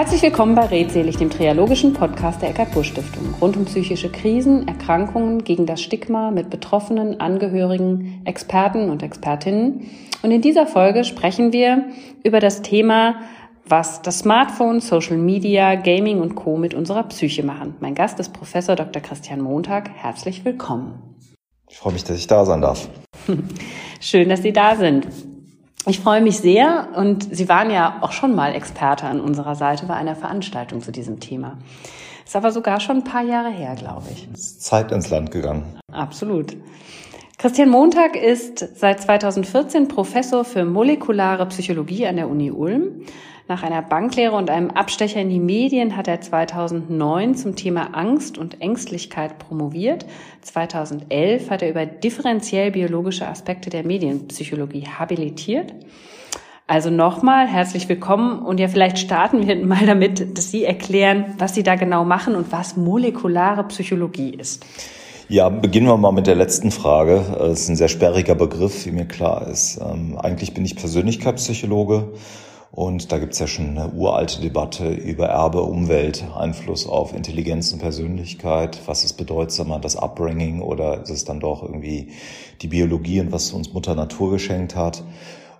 [0.00, 3.34] Herzlich willkommen bei Redselig, dem triologischen Podcast der Eckart Busch Stiftung.
[3.38, 9.90] Rund um psychische Krisen, Erkrankungen, gegen das Stigma mit Betroffenen, Angehörigen, Experten und Expertinnen.
[10.22, 11.84] Und in dieser Folge sprechen wir
[12.24, 13.16] über das Thema,
[13.66, 16.56] was das Smartphone, Social Media, Gaming und Co.
[16.56, 17.74] mit unserer Psyche machen.
[17.80, 19.02] Mein Gast ist Professor Dr.
[19.02, 19.90] Christian Montag.
[19.90, 21.18] Herzlich willkommen.
[21.68, 22.88] Ich freue mich, dass ich da sein darf.
[24.00, 25.06] Schön, dass Sie da sind.
[25.86, 29.86] Ich freue mich sehr und Sie waren ja auch schon mal Experte an unserer Seite
[29.86, 31.56] bei einer Veranstaltung zu diesem Thema.
[32.26, 34.28] Ist aber sogar schon ein paar Jahre her, glaube ich.
[34.32, 35.78] Ist Zeit ins Land gegangen.
[35.90, 36.54] Absolut.
[37.38, 43.06] Christian Montag ist seit 2014 Professor für molekulare Psychologie an der Uni Ulm
[43.50, 48.38] nach einer Banklehre und einem Abstecher in die Medien hat er 2009 zum Thema Angst
[48.38, 50.06] und Ängstlichkeit promoviert.
[50.42, 55.74] 2011 hat er über differenziell biologische Aspekte der Medienpsychologie habilitiert.
[56.68, 61.54] Also nochmal herzlich willkommen und ja, vielleicht starten wir mal damit, dass Sie erklären, was
[61.54, 64.64] Sie da genau machen und was molekulare Psychologie ist.
[65.28, 67.24] Ja, beginnen wir mal mit der letzten Frage.
[67.36, 69.80] Das ist ein sehr sperriger Begriff, wie mir klar ist.
[69.80, 72.12] Ähm, eigentlich bin ich Persönlichkeitspsychologe
[72.72, 77.80] und da gibt's ja schon eine uralte Debatte über Erbe, Umwelt, Einfluss auf Intelligenz und
[77.80, 78.80] Persönlichkeit.
[78.86, 82.12] Was ist bedeutsamer, das Upbringing oder ist es dann doch irgendwie
[82.62, 85.02] die Biologie und was uns Mutter Natur geschenkt hat?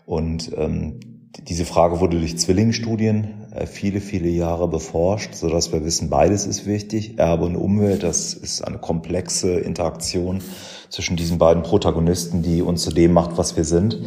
[0.06, 1.00] Und ähm,
[1.48, 6.46] diese Frage wurde durch Zwillingsstudien äh, viele, viele Jahre beforscht, so dass wir wissen, beides
[6.46, 7.18] ist wichtig.
[7.18, 10.42] Erbe und Umwelt, das ist eine komplexe Interaktion
[10.88, 13.98] zwischen diesen beiden Protagonisten, die uns zu dem macht, was wir sind.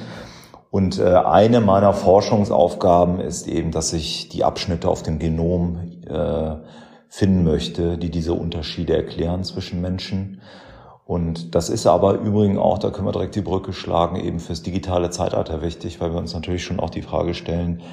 [0.74, 6.56] Und äh, eine meiner Forschungsaufgaben ist eben, dass ich die Abschnitte auf dem Genom äh,
[7.10, 10.42] finden möchte, die diese Unterschiede erklären zwischen Menschen.
[11.06, 14.64] Und das ist aber übrigens auch, da können wir direkt die Brücke schlagen, eben fürs
[14.64, 17.84] digitale Zeitalter wichtig, weil wir uns natürlich schon auch die Frage stellen,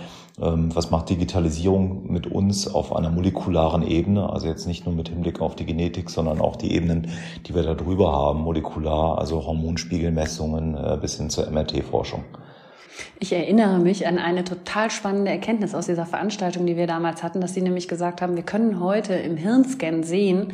[0.41, 5.10] ähm, was macht Digitalisierung mit uns auf einer molekularen Ebene, also jetzt nicht nur mit
[5.10, 7.09] Hinblick auf die Genetik, sondern auch die Ebenen,
[7.47, 12.25] die wir da drüber haben, molekular, also Hormonspiegelmessungen äh, bis hin zur MRT-Forschung.
[13.19, 17.41] Ich erinnere mich an eine total spannende Erkenntnis aus dieser Veranstaltung, die wir damals hatten,
[17.41, 20.53] dass Sie nämlich gesagt haben, wir können heute im Hirnscan sehen,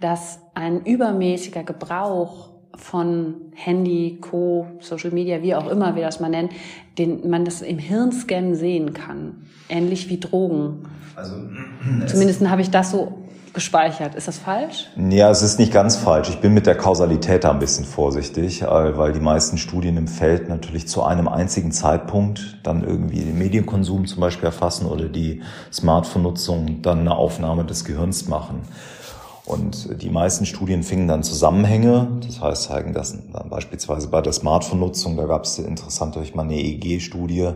[0.00, 6.28] dass ein übermäßiger Gebrauch von Handy, Co., Social Media, wie auch immer wir das mal
[6.28, 6.50] nennen,
[6.96, 9.46] den man das im Hirnscan sehen kann.
[9.68, 10.84] Ähnlich wie Drogen.
[11.16, 11.34] Also,
[12.06, 13.27] Zumindest habe ich das so
[13.58, 14.14] gespeichert.
[14.14, 14.86] Ist das falsch?
[14.96, 16.28] Ja, es ist nicht ganz falsch.
[16.28, 20.06] Ich bin mit der Kausalität da ein bisschen vorsichtig, äh, weil die meisten Studien im
[20.06, 25.42] Feld natürlich zu einem einzigen Zeitpunkt dann irgendwie den Medienkonsum zum Beispiel erfassen oder die
[25.72, 28.62] Smartphone-Nutzung dann eine Aufnahme des Gehirns machen.
[29.44, 34.34] Und die meisten Studien fingen dann Zusammenhänge, das heißt zeigen das dann beispielsweise bei der
[34.34, 37.54] Smartphone-Nutzung, da gab es interessante, ich meine, eine EEG-Studie,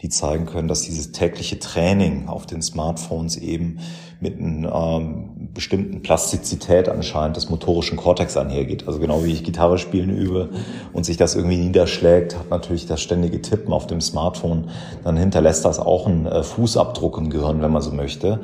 [0.00, 3.78] die zeigen können, dass dieses tägliche Training auf den Smartphones eben
[4.20, 8.86] mit einer ähm, bestimmten Plastizität anscheinend des motorischen Kortex einhergeht.
[8.88, 10.50] Also genau wie ich Gitarre spielen übe
[10.92, 14.70] und sich das irgendwie niederschlägt, hat natürlich das ständige Tippen auf dem Smartphone,
[15.04, 18.40] dann hinterlässt das auch einen äh, Fußabdruck im Gehirn, wenn man so möchte.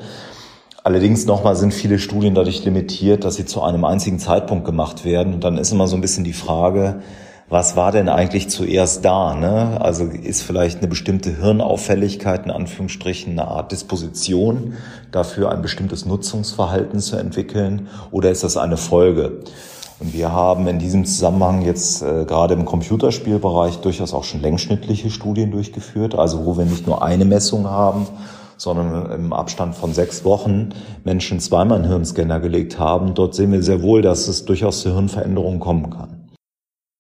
[0.83, 5.35] Allerdings nochmal sind viele Studien dadurch limitiert, dass sie zu einem einzigen Zeitpunkt gemacht werden.
[5.35, 7.03] Und dann ist immer so ein bisschen die Frage,
[7.51, 9.35] was war denn eigentlich zuerst da?
[9.35, 9.81] Ne?
[9.81, 14.75] Also ist vielleicht eine bestimmte Hirnauffälligkeit, in Anführungsstrichen, eine Art Disposition
[15.11, 17.89] dafür, ein bestimmtes Nutzungsverhalten zu entwickeln?
[18.13, 19.41] Oder ist das eine Folge?
[19.99, 25.11] Und wir haben in diesem Zusammenhang jetzt äh, gerade im Computerspielbereich durchaus auch schon längsschnittliche
[25.11, 28.07] Studien durchgeführt, also wo wir nicht nur eine Messung haben,
[28.57, 30.71] sondern im Abstand von sechs Wochen
[31.03, 33.15] Menschen zweimal einen Hirnscanner gelegt haben.
[33.15, 36.20] Dort sehen wir sehr wohl, dass es durchaus zu Hirnveränderungen kommen kann.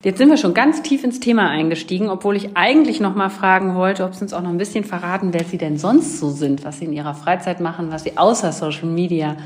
[0.03, 3.75] Jetzt sind wir schon ganz tief ins Thema eingestiegen, obwohl ich eigentlich noch mal fragen
[3.75, 6.65] wollte, ob Sie uns auch noch ein bisschen verraten, wer Sie denn sonst so sind,
[6.65, 9.37] was Sie in Ihrer Freizeit machen, was Sie außer Social Media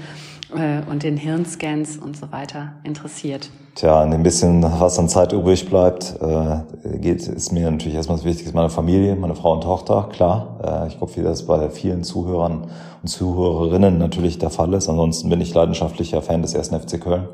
[0.56, 3.50] äh, und den Hirnscans und so weiter interessiert.
[3.74, 8.24] Tja, ein bisschen, was an Zeit übrig bleibt, äh, geht, ist mir natürlich erstmal das
[8.24, 10.84] Wichtigste, meine Familie, meine Frau und Tochter, klar.
[10.84, 12.68] Äh, ich glaube, wie das bei vielen Zuhörern
[13.02, 14.88] und Zuhörerinnen natürlich der Fall ist.
[14.88, 16.68] Ansonsten bin ich leidenschaftlicher Fan des 1.
[16.68, 17.26] FC Köln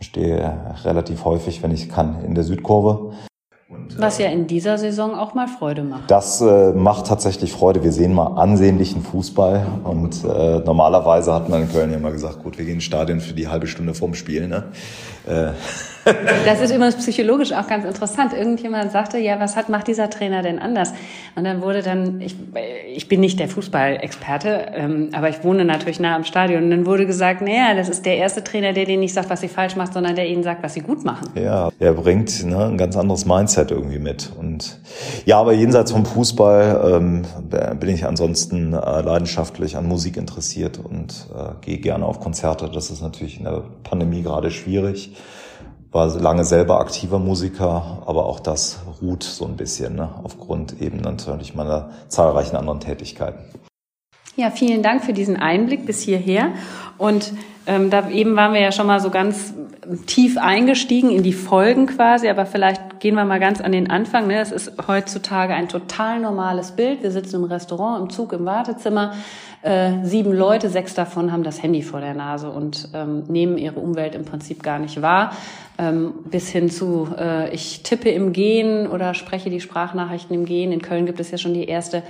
[0.00, 3.12] stehe relativ häufig, wenn ich kann, in der Südkurve.
[3.96, 6.10] Was ja in dieser Saison auch mal Freude macht.
[6.10, 7.82] Das äh, macht tatsächlich Freude.
[7.82, 12.42] Wir sehen mal ansehnlichen Fußball und äh, normalerweise hat man in Köln ja immer gesagt,
[12.42, 14.48] gut, wir gehen ins Stadion für die halbe Stunde vorm Spiel.
[14.48, 14.64] Ne?
[15.26, 15.52] Äh,
[16.04, 18.32] Das ist übrigens psychologisch auch ganz interessant.
[18.32, 20.92] Irgendjemand sagte, ja, was hat, macht dieser Trainer denn anders?
[21.36, 22.34] Und dann wurde dann, ich,
[22.94, 26.64] ich bin nicht der Fußballexperte, ähm, aber ich wohne natürlich nah am Stadion.
[26.64, 29.40] Und dann wurde gesagt, naja, das ist der erste Trainer, der denen nicht sagt, was
[29.40, 31.28] sie falsch macht, sondern der ihnen sagt, was sie gut machen.
[31.34, 34.32] Ja, er bringt ne, ein ganz anderes Mindset irgendwie mit.
[34.38, 34.80] Und
[35.24, 37.22] ja, aber jenseits vom Fußball ähm,
[37.78, 42.68] bin ich ansonsten äh, leidenschaftlich an Musik interessiert und äh, gehe gerne auf Konzerte.
[42.68, 45.12] Das ist natürlich in der Pandemie gerade schwierig
[45.92, 50.98] war lange selber aktiver Musiker, aber auch das ruht so ein bisschen ne, aufgrund eben
[50.98, 53.44] natürlich meiner zahlreichen anderen Tätigkeiten.
[54.34, 56.52] Ja, vielen Dank für diesen Einblick bis hierher.
[56.96, 57.32] Und
[57.66, 59.52] ähm, da eben waren wir ja schon mal so ganz
[60.06, 64.28] tief eingestiegen in die Folgen quasi, aber vielleicht gehen wir mal ganz an den Anfang.
[64.28, 64.36] Ne?
[64.36, 67.02] Das ist heutzutage ein total normales Bild.
[67.02, 69.12] Wir sitzen im Restaurant, im Zug, im Wartezimmer.
[69.60, 73.80] Äh, sieben Leute, sechs davon haben das Handy vor der Nase und ähm, nehmen ihre
[73.80, 75.36] Umwelt im Prinzip gar nicht wahr.
[75.78, 80.72] Ähm, bis hin zu, äh, ich tippe im Gehen oder spreche die Sprachnachrichten im Gehen.
[80.72, 82.02] In Köln gibt es ja schon die erste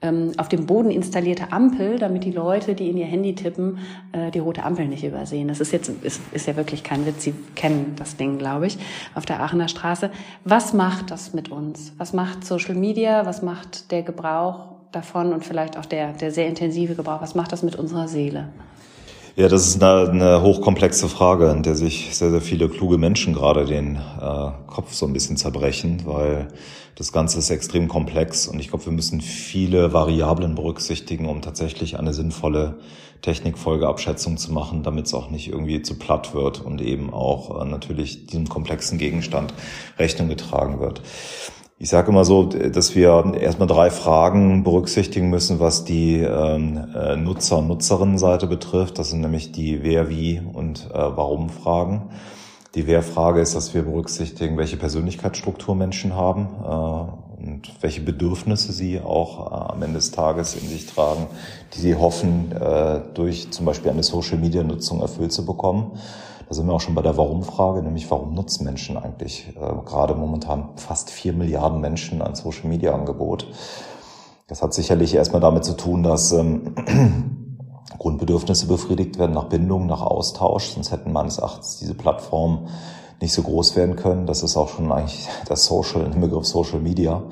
[0.00, 3.78] ähm, auf dem Boden installierte Ampel, damit die Leute, die in ihr Handy tippen,
[4.12, 5.48] äh, die rote Ampel nicht übersehen.
[5.48, 7.24] Das ist jetzt ist, ist ja wirklich kein Witz.
[7.24, 8.78] Sie kennen das Ding, glaube ich,
[9.14, 10.10] auf der Aachener Straße.
[10.44, 11.92] Was macht das mit uns?
[11.98, 13.26] Was macht Social Media?
[13.26, 17.20] Was macht der Gebrauch davon und vielleicht auch der, der sehr intensive Gebrauch?
[17.20, 18.48] Was macht das mit unserer Seele?
[19.38, 23.34] Ja, das ist eine, eine hochkomplexe Frage, in der sich sehr, sehr viele kluge Menschen
[23.34, 26.48] gerade den äh, Kopf so ein bisschen zerbrechen, weil
[26.96, 32.00] das Ganze ist extrem komplex und ich glaube, wir müssen viele Variablen berücksichtigen, um tatsächlich
[32.00, 32.80] eine sinnvolle
[33.22, 37.64] Technikfolgeabschätzung zu machen, damit es auch nicht irgendwie zu platt wird und eben auch äh,
[37.64, 39.54] natürlich diesem komplexen Gegenstand
[40.00, 41.00] Rechnung getragen wird.
[41.80, 47.14] Ich sage immer so, dass wir erstmal drei Fragen berücksichtigen müssen, was die ähm, äh,
[47.14, 48.98] Nutzer- und Nutzerinnenseite betrifft.
[48.98, 52.10] Das sind nämlich die Wer, Wie und äh, Warum-Fragen.
[52.74, 59.00] Die Wer-Frage ist, dass wir berücksichtigen, welche Persönlichkeitsstruktur Menschen haben äh, und welche Bedürfnisse sie
[59.00, 61.28] auch äh, am Ende des Tages in sich tragen,
[61.74, 65.92] die sie hoffen, äh, durch zum Beispiel eine Social-Media-Nutzung erfüllt zu bekommen.
[66.48, 70.14] Da sind wir auch schon bei der Warum-Frage, nämlich warum nutzen Menschen eigentlich äh, gerade
[70.14, 73.46] momentan fast vier Milliarden Menschen ein Social-Media-Angebot.
[74.46, 76.74] Das hat sicherlich erstmal damit zu tun, dass ähm,
[77.98, 80.70] Grundbedürfnisse befriedigt werden nach Bindung, nach Austausch.
[80.70, 82.68] Sonst hätten meines Erachtens diese Plattformen
[83.20, 84.26] nicht so groß werden können.
[84.26, 87.24] Das ist auch schon eigentlich das Social, im Begriff Social Media,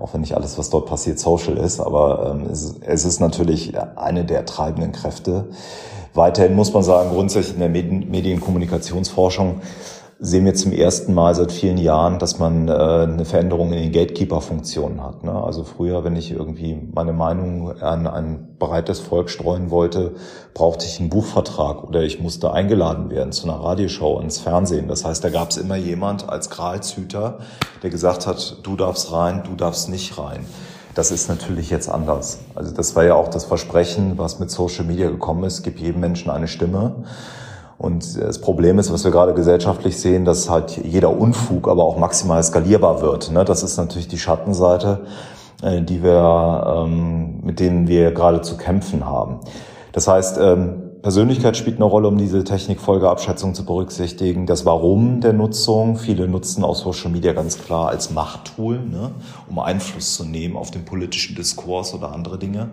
[0.00, 1.78] auch wenn nicht alles, was dort passiert, Social ist.
[1.78, 5.50] Aber ähm, es, es ist natürlich eine der treibenden Kräfte.
[6.14, 9.60] Weiterhin muss man sagen, grundsätzlich in der Medienkommunikationsforschung
[10.20, 13.92] sehen wir zum ersten Mal seit vielen Jahren, dass man äh, eine Veränderung in den
[13.92, 15.24] Gatekeeper-Funktionen hat.
[15.24, 15.32] Ne?
[15.32, 20.14] Also früher, wenn ich irgendwie meine Meinung an ein breites Volk streuen wollte,
[20.54, 24.86] brauchte ich einen Buchvertrag oder ich musste eingeladen werden zu einer Radioshow ins Fernsehen.
[24.86, 27.38] Das heißt, da gab es immer jemand als Gralshüter,
[27.82, 30.46] der gesagt hat, du darfst rein, du darfst nicht rein.
[30.94, 32.38] Das ist natürlich jetzt anders.
[32.54, 36.00] Also das war ja auch das Versprechen, was mit Social Media gekommen ist, gibt jedem
[36.00, 37.04] Menschen eine Stimme.
[37.78, 41.98] Und das Problem ist, was wir gerade gesellschaftlich sehen, dass halt jeder Unfug aber auch
[41.98, 43.32] maximal skalierbar wird.
[43.32, 43.44] Ne?
[43.44, 45.00] Das ist natürlich die Schattenseite,
[45.62, 49.40] äh, die wir, ähm, mit denen wir gerade zu kämpfen haben.
[49.90, 54.46] Das heißt, ähm, Persönlichkeit spielt eine Rolle, um diese Technikfolgeabschätzung zu berücksichtigen.
[54.46, 55.98] Das Warum der Nutzung.
[55.98, 59.10] Viele nutzen auch Social Media ganz klar als Machttool, ne,
[59.46, 62.70] um Einfluss zu nehmen auf den politischen Diskurs oder andere Dinge.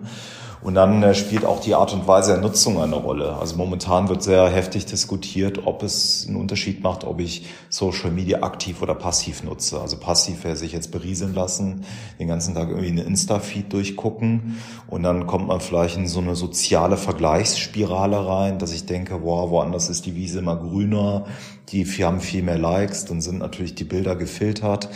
[0.62, 3.36] Und dann äh, spielt auch die Art und Weise der Nutzung eine Rolle.
[3.36, 8.42] Also momentan wird sehr heftig diskutiert, ob es einen Unterschied macht, ob ich Social Media
[8.42, 9.80] aktiv oder passiv nutze.
[9.80, 11.84] Also passiv wäre sich jetzt berieseln lassen,
[12.20, 16.36] den ganzen Tag irgendwie eine Insta-Feed durchgucken und dann kommt man vielleicht in so eine
[16.36, 21.24] soziale Vergleichsspirale rein, dass ich denke, wow, woanders ist die Wiese immer grüner,
[21.70, 24.88] die haben viel mehr Likes, dann sind natürlich die Bilder gefiltert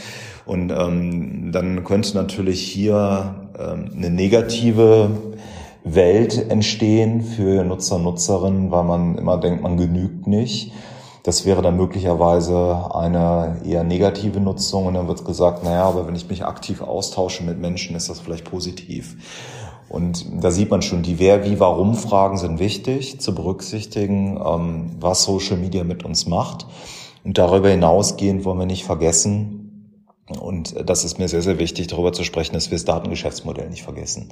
[0.45, 5.26] und ähm, dann könnte natürlich hier ähm, eine negative
[5.87, 10.73] Welt entstehen für Nutzer, Nutzerinnen, weil man immer denkt, man genügt nicht.
[11.23, 16.17] Das wäre dann möglicherweise eine eher negative Nutzung und dann wird gesagt, naja, aber wenn
[16.17, 19.17] ich mich aktiv austausche mit Menschen, ist das vielleicht positiv.
[19.89, 25.23] Und da sieht man schon, die Wer, Wie, Warum-Fragen sind wichtig zu berücksichtigen, ähm, was
[25.23, 26.67] Social Media mit uns macht.
[27.25, 29.63] Und darüber hinausgehend wollen wir nicht vergessen,
[30.41, 33.85] und das ist mir sehr, sehr wichtig, darüber zu sprechen, dass wir das Datengeschäftsmodell nicht
[33.85, 34.29] vergessen.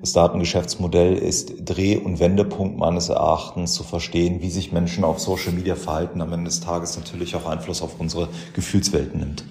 [0.00, 5.52] Das Datengeschäftsmodell ist Dreh- und Wendepunkt meines Erachtens zu verstehen, wie sich Menschen auf Social
[5.52, 9.44] Media verhalten, am Ende des Tages natürlich auch Einfluss auf unsere Gefühlswelten nimmt.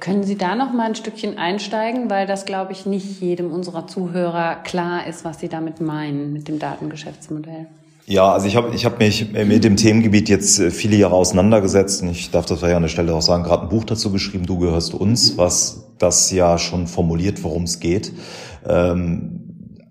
[0.00, 3.86] Können Sie da noch mal ein Stückchen einsteigen, weil das, glaube ich, nicht jedem unserer
[3.86, 7.66] Zuhörer klar ist, was Sie damit meinen mit dem Datengeschäftsmodell?
[8.06, 12.02] Ja, also ich habe ich hab mich mit dem Themengebiet jetzt äh, viele Jahre auseinandergesetzt
[12.02, 14.44] und ich darf das ja an der Stelle auch sagen, gerade ein Buch dazu geschrieben,
[14.44, 18.12] Du gehörst uns, was das ja schon formuliert, worum es geht.
[18.66, 19.44] Ähm,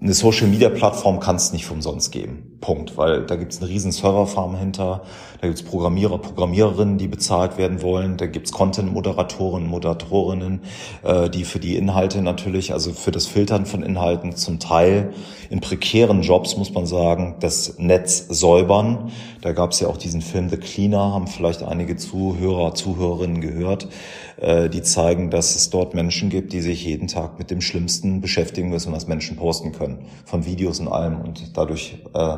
[0.03, 2.58] eine Social-Media-Plattform kann es nicht umsonst geben.
[2.60, 2.98] Punkt.
[2.98, 5.03] Weil da gibt es eine riesen Serverfarm hinter,
[5.39, 10.62] da gibt es Programmierer, Programmiererinnen, die bezahlt werden wollen, da gibt es Content-Moderatoren, Moderatorinnen,
[11.03, 15.13] äh, die für die Inhalte natürlich, also für das Filtern von Inhalten zum Teil
[15.50, 19.12] in prekären Jobs, muss man sagen, das Netz säubern.
[19.43, 23.89] Da gab es ja auch diesen Film The Cleaner, haben vielleicht einige Zuhörer, Zuhörerinnen gehört
[24.38, 28.21] äh, die zeigen, dass es dort Menschen gibt, die sich jeden Tag mit dem Schlimmsten
[28.21, 32.38] beschäftigen müssen, was Menschen posten können, von Videos und allem und dadurch äh,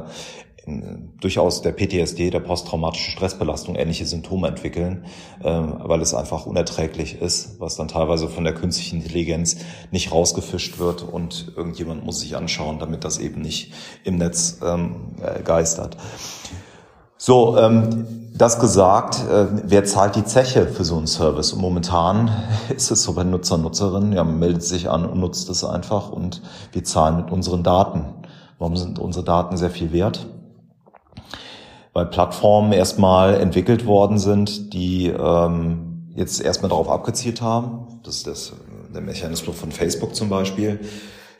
[1.20, 5.06] durchaus der PTSD, der posttraumatische Stressbelastung, ähnliche Symptome entwickeln,
[5.44, 9.58] äh, weil es einfach unerträglich ist, was dann teilweise von der künstlichen Intelligenz
[9.92, 15.14] nicht rausgefischt wird und irgendjemand muss sich anschauen, damit das eben nicht im Netz ähm,
[15.22, 15.98] äh, geistert.
[17.18, 21.54] So, ähm, das gesagt, äh, wer zahlt die Zeche für so einen Service?
[21.54, 22.30] Und momentan
[22.76, 26.10] ist es so bei Nutzer, Nutzerinnen, ja, man meldet sich an und nutzt es einfach
[26.12, 26.42] und
[26.74, 28.06] wir zahlen mit unseren Daten.
[28.60, 30.28] Warum sind unsere Daten sehr viel wert?
[31.94, 38.00] Weil Plattformen erstmal entwickelt worden sind, die ähm, jetzt erstmal darauf abgezielt haben.
[38.04, 38.54] Das ist das,
[38.94, 40.82] der Mechanismus von Facebook zum Beispiel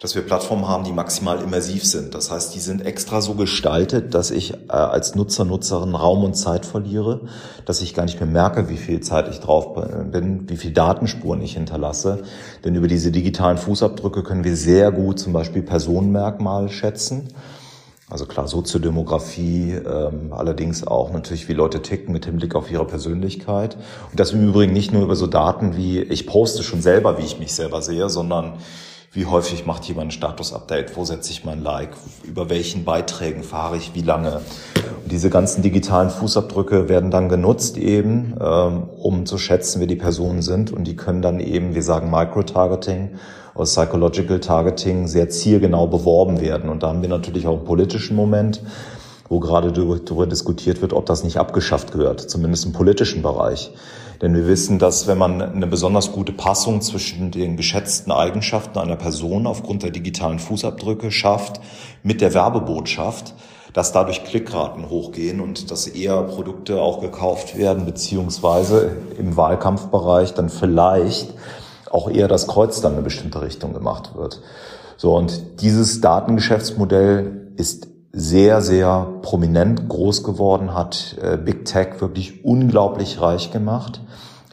[0.02, 2.14] dass wir Plattformen haben, die maximal immersiv sind.
[2.14, 6.36] Das heißt, die sind extra so gestaltet, dass ich äh, als Nutzer, Nutzerin Raum und
[6.36, 7.22] Zeit verliere,
[7.66, 9.74] dass ich gar nicht mehr merke, wie viel Zeit ich drauf
[10.12, 12.24] bin, wie viel Datenspuren ich hinterlasse.
[12.64, 17.30] Denn über diese digitalen Fußabdrücke können wir sehr gut zum Beispiel Personenmerkmale schätzen.
[18.08, 23.78] Also klar, Soziodemografie, ähm, allerdings auch natürlich, wie Leute ticken mit Hinblick auf ihre Persönlichkeit.
[24.12, 27.24] Und das im Übrigen nicht nur über so Daten wie, ich poste schon selber, wie
[27.24, 28.54] ich mich selber sehe, sondern
[29.16, 31.92] wie häufig macht jemand ein Status-Update, wo setze ich mein Like,
[32.26, 34.42] über welchen Beiträgen fahre ich, wie lange.
[35.04, 39.96] Und diese ganzen digitalen Fußabdrücke werden dann genutzt eben, ähm, um zu schätzen, wer die
[39.96, 40.74] Personen sind.
[40.74, 43.12] Und die können dann eben, wir sagen Micro-Targeting
[43.56, 46.70] oder Psychological Targeting, sehr zielgenau beworben werden.
[46.70, 48.62] Und da haben wir natürlich auch einen politischen Moment,
[49.30, 53.72] wo gerade darüber diskutiert wird, ob das nicht abgeschafft gehört, zumindest im politischen Bereich.
[54.22, 58.96] Denn wir wissen, dass wenn man eine besonders gute Passung zwischen den geschätzten Eigenschaften einer
[58.96, 61.60] Person aufgrund der digitalen Fußabdrücke schafft
[62.04, 63.34] mit der Werbebotschaft,
[63.74, 70.50] dass dadurch Klickraten hochgehen und dass eher Produkte auch gekauft werden, beziehungsweise im Wahlkampfbereich dann
[70.50, 71.34] vielleicht
[71.92, 74.42] auch eher das Kreuz dann in eine bestimmte Richtung gemacht wird.
[74.98, 82.46] So, und dieses Datengeschäftsmodell ist sehr, sehr prominent groß geworden, hat äh, Big Tech wirklich
[82.46, 84.00] unglaublich reich gemacht,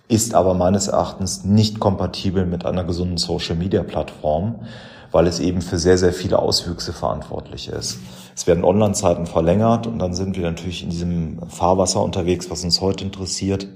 [0.08, 4.66] ist aber meines Erachtens nicht kompatibel mit einer gesunden Social-Media-Plattform,
[5.12, 8.00] weil es eben für sehr, sehr viele Auswüchse verantwortlich ist.
[8.34, 12.80] Es werden Online-Zeiten verlängert und dann sind wir natürlich in diesem Fahrwasser unterwegs, was uns
[12.80, 13.68] heute interessiert,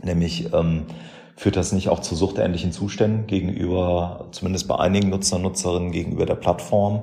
[0.00, 0.84] nämlich ähm,
[1.34, 6.34] führt das nicht auch zu suchtähnlichen Zuständen gegenüber, zumindest bei einigen Nutzer, Nutzerinnen gegenüber der
[6.36, 7.02] Plattform,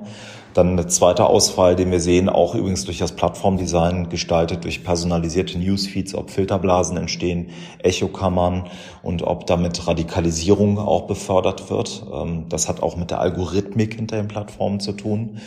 [0.56, 5.58] dann ein zweiter Ausfall, den wir sehen, auch übrigens durch das Plattformdesign gestaltet, durch personalisierte
[5.58, 7.50] Newsfeeds, ob Filterblasen entstehen,
[7.82, 8.64] Echokammern
[9.02, 12.04] und ob damit Radikalisierung auch befördert wird.
[12.12, 15.38] Ähm, das hat auch mit der Algorithmik hinter den Plattformen zu tun.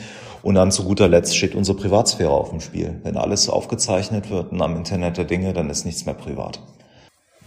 [0.41, 2.99] Und dann zu guter Letzt steht unsere Privatsphäre auf dem Spiel.
[3.03, 6.59] Wenn alles aufgezeichnet wird und am Internet der Dinge, dann ist nichts mehr privat.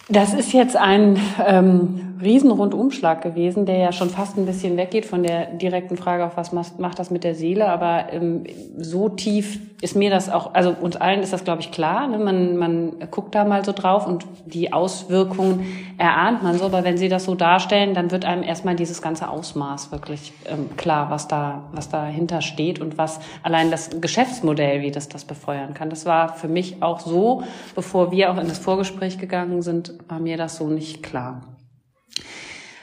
[0.09, 5.23] Das ist jetzt ein ähm, Riesenrundumschlag gewesen, der ja schon fast ein bisschen weggeht von
[5.23, 8.45] der direkten Frage auf was macht das mit der Seele, aber ähm,
[8.77, 12.07] so tief ist mir das auch, also uns allen ist das, glaube ich, klar.
[12.07, 12.19] Ne?
[12.19, 15.67] Man, man guckt da mal so drauf und die Auswirkungen
[15.99, 19.29] erahnt man so, aber wenn Sie das so darstellen, dann wird einem erstmal dieses ganze
[19.29, 24.93] Ausmaß wirklich ähm, klar, was da, was dahinter steht und was allein das Geschäftsmodell, wie
[24.93, 25.91] das das befeuern kann.
[25.91, 27.43] Das war für mich auch so,
[27.75, 31.57] bevor wir auch in das Vorgespräch gegangen sind, war mir das so nicht klar.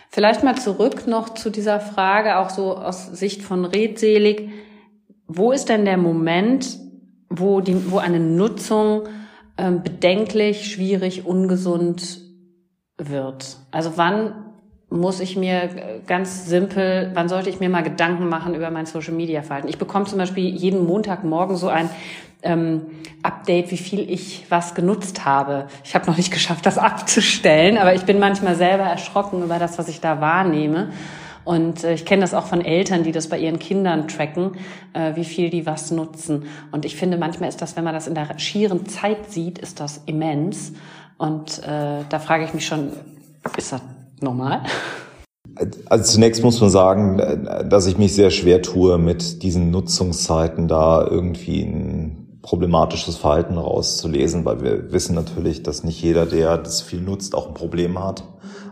[0.10, 4.50] Vielleicht mal zurück noch zu dieser Frage, auch so aus Sicht von Redselig.
[5.28, 6.80] Wo ist denn der Moment,
[7.30, 9.04] wo, die, wo eine Nutzung
[9.58, 12.22] äh, bedenklich, schwierig, ungesund
[12.98, 13.58] wird?
[13.72, 14.34] Also wann
[14.90, 19.14] muss ich mir ganz simpel, wann sollte ich mir mal Gedanken machen über mein Social
[19.14, 19.68] Media Verhalten?
[19.68, 21.90] Ich bekomme zum Beispiel jeden Montagmorgen so ein
[22.42, 22.86] ähm,
[23.22, 25.68] Update, wie viel ich was genutzt habe.
[25.84, 29.78] Ich habe noch nicht geschafft, das abzustellen, aber ich bin manchmal selber erschrocken über das,
[29.78, 30.92] was ich da wahrnehme.
[31.44, 34.52] Und äh, ich kenne das auch von Eltern, die das bei ihren Kindern tracken,
[34.94, 36.46] äh, wie viel die was nutzen.
[36.72, 39.80] Und ich finde, manchmal ist das, wenn man das in der schieren Zeit sieht, ist
[39.80, 40.74] das immens.
[41.18, 42.92] Und äh, da frage ich mich schon,
[43.58, 43.82] ist das
[44.22, 44.62] normal?
[45.88, 47.18] Also zunächst muss man sagen,
[47.68, 52.19] dass ich mich sehr schwer tue, mit diesen Nutzungszeiten da irgendwie ein
[52.50, 57.48] problematisches Verhalten rauszulesen, weil wir wissen natürlich, dass nicht jeder, der das viel nutzt, auch
[57.48, 58.24] ein Problem hat.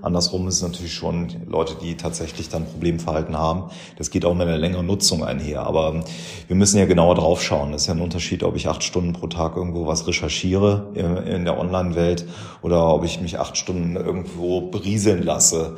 [0.01, 3.65] Andersrum ist es natürlich schon Leute, die tatsächlich dann Problemverhalten haben.
[3.95, 5.61] Das geht auch mit einer längeren Nutzung einher.
[5.61, 6.03] Aber
[6.47, 7.71] wir müssen ja genauer drauf schauen.
[7.71, 10.93] Das ist ja ein Unterschied, ob ich acht Stunden pro Tag irgendwo was recherchiere
[11.27, 12.25] in der Online-Welt
[12.63, 15.75] oder ob ich mich acht Stunden irgendwo berieseln lasse.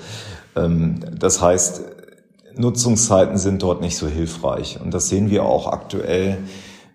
[0.56, 1.82] Ähm, das heißt,
[2.56, 4.80] Nutzungszeiten sind dort nicht so hilfreich.
[4.82, 6.38] Und das sehen wir auch aktuell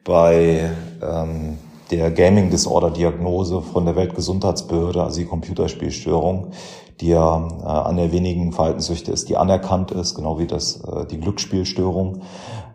[0.05, 0.71] bei
[1.03, 1.59] ähm,
[1.91, 6.49] der Gaming Disorder Diagnose von der Weltgesundheitsbehörde, also die Computerspielstörung,
[7.01, 11.07] die ja äh, an der wenigen Verhaltenssüchte ist, die anerkannt ist, genau wie das äh,
[11.07, 12.21] die Glücksspielstörung,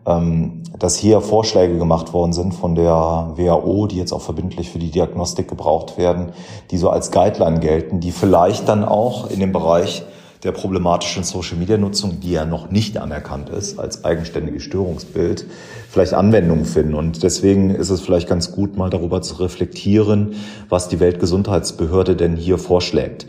[0.06, 4.80] ähm, dass hier Vorschläge gemacht worden sind von der WHO, die jetzt auch verbindlich für
[4.80, 6.32] die Diagnostik gebraucht werden,
[6.72, 10.04] die so als Guideline gelten, die vielleicht dann auch in dem Bereich
[10.44, 15.46] der problematischen Social-Media-Nutzung, die ja noch nicht anerkannt ist als eigenständiges Störungsbild,
[15.90, 16.94] vielleicht Anwendung finden.
[16.94, 20.36] Und deswegen ist es vielleicht ganz gut, mal darüber zu reflektieren,
[20.70, 23.28] was die Weltgesundheitsbehörde denn hier vorschlägt.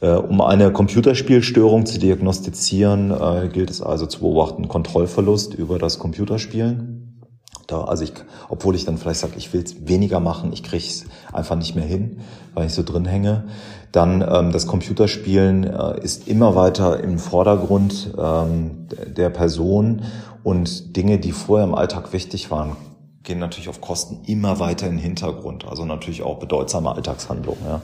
[0.00, 5.98] Äh, um eine Computerspielstörung zu diagnostizieren, äh, gilt es also zu beobachten Kontrollverlust über das
[5.98, 6.99] Computerspielen.
[7.70, 8.12] Da, also ich,
[8.48, 11.74] obwohl ich dann vielleicht sage, ich will es weniger machen, ich kriege es einfach nicht
[11.74, 12.20] mehr hin,
[12.54, 13.44] weil ich so drin hänge.
[13.92, 20.02] Dann ähm, das Computerspielen äh, ist immer weiter im Vordergrund ähm, der Person
[20.42, 22.76] und Dinge, die vorher im Alltag wichtig waren,
[23.22, 25.66] gehen natürlich auf Kosten immer weiter in den Hintergrund.
[25.66, 27.64] Also natürlich auch bedeutsame Alltagshandlungen.
[27.64, 27.80] Ja.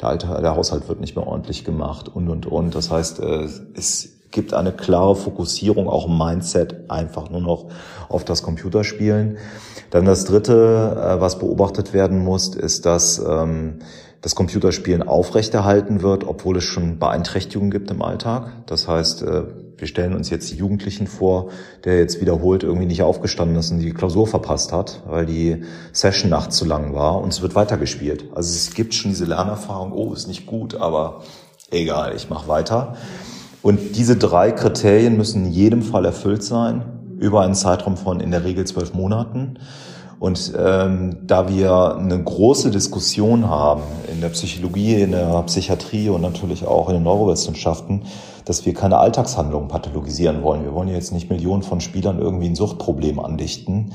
[0.00, 2.74] Der, Alter, der Haushalt wird nicht mehr ordentlich gemacht und und und.
[2.74, 7.66] Das heißt, äh, es gibt eine klare Fokussierung, auch im Mindset, einfach nur noch
[8.08, 9.38] auf das Computerspielen.
[9.90, 13.78] Dann das Dritte, äh, was beobachtet werden muss, ist, dass ähm,
[14.22, 18.52] das Computerspielen aufrechterhalten wird, obwohl es schon Beeinträchtigungen gibt im Alltag.
[18.66, 19.42] Das heißt, äh,
[19.76, 21.50] wir stellen uns jetzt die Jugendlichen vor,
[21.84, 26.30] der jetzt wiederholt irgendwie nicht aufgestanden ist und die Klausur verpasst hat, weil die Session
[26.30, 28.26] nachts zu lang war und es wird weitergespielt.
[28.32, 31.22] Also es gibt schon diese Lernerfahrung, oh, ist nicht gut, aber
[31.72, 32.96] egal, ich mache weiter.
[33.62, 36.82] Und diese drei Kriterien müssen in jedem Fall erfüllt sein,
[37.18, 39.58] über einen Zeitraum von in der Regel zwölf Monaten.
[40.18, 46.20] Und ähm, da wir eine große Diskussion haben in der Psychologie, in der Psychiatrie und
[46.20, 48.04] natürlich auch in den Neurowissenschaften,
[48.44, 50.64] dass wir keine Alltagshandlungen pathologisieren wollen.
[50.64, 53.92] Wir wollen jetzt nicht Millionen von Spielern irgendwie ein Suchtproblem andichten.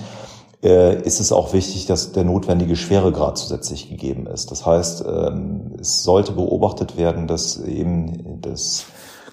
[0.63, 4.51] Äh, ist es auch wichtig, dass der notwendige Schweregrad zusätzlich gegeben ist.
[4.51, 8.85] Das heißt, ähm, es sollte beobachtet werden, dass eben das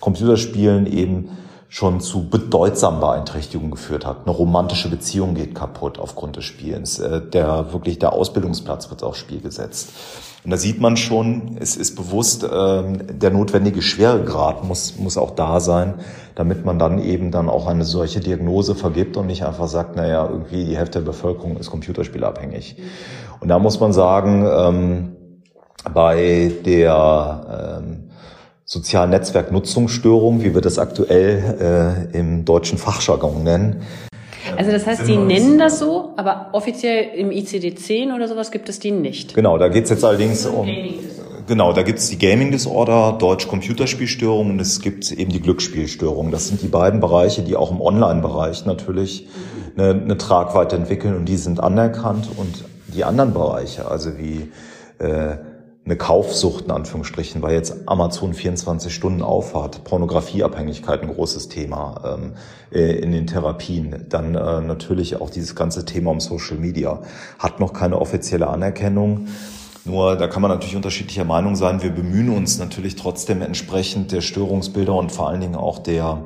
[0.05, 1.31] Computerspielen eben
[1.71, 4.27] schon zu bedeutsamen Beeinträchtigungen geführt hat.
[4.27, 6.99] Eine romantische Beziehung geht kaputt aufgrund des Spielens.
[6.99, 9.89] Äh, der wirklich der Ausbildungsplatz wird aufs Spiel gesetzt.
[10.45, 15.31] Und da sieht man schon, es ist bewusst, ähm, der notwendige Schweregrad muss, muss auch
[15.31, 15.95] da sein,
[16.35, 20.29] damit man dann eben dann auch eine solche Diagnose vergibt und nicht einfach sagt, naja,
[20.31, 22.77] irgendwie die Hälfte der Bevölkerung ist computerspielabhängig.
[23.41, 25.17] Und da muss man sagen, ähm,
[25.95, 28.11] bei der ähm,
[28.65, 33.83] sozialen Netzwerknutzungsstörung, wie wir das aktuell äh, im deutschen Fachjargon nennen.
[34.57, 38.79] Also das heißt, Sie nennen das so, aber offiziell im ICD-10 oder sowas gibt es
[38.79, 39.35] die nicht.
[39.35, 40.69] Genau, da geht es jetzt allerdings um...
[41.47, 46.31] Genau, da gibt es die Gaming Disorder, Deutsch Computerspielstörung und es gibt eben die Glücksspielstörung.
[46.31, 49.29] Das sind die beiden Bereiche, die auch im Online-Bereich natürlich
[49.77, 54.51] eine, eine Tragweite entwickeln und die sind anerkannt und die anderen Bereiche, also wie
[55.05, 55.37] äh,
[55.85, 62.33] eine Kaufsucht in Anführungsstrichen, weil jetzt Amazon 24 Stunden aufhat, Pornografieabhängigkeit ein großes Thema ähm,
[62.73, 64.07] äh, in den Therapien.
[64.09, 67.03] Dann äh, natürlich auch dieses ganze Thema um Social Media
[67.39, 69.29] hat noch keine offizielle Anerkennung.
[69.85, 71.83] Nur da kann man natürlich unterschiedlicher Meinung sein.
[71.83, 76.23] Wir bemühen uns natürlich trotzdem entsprechend der Störungsbilder und vor allen Dingen auch der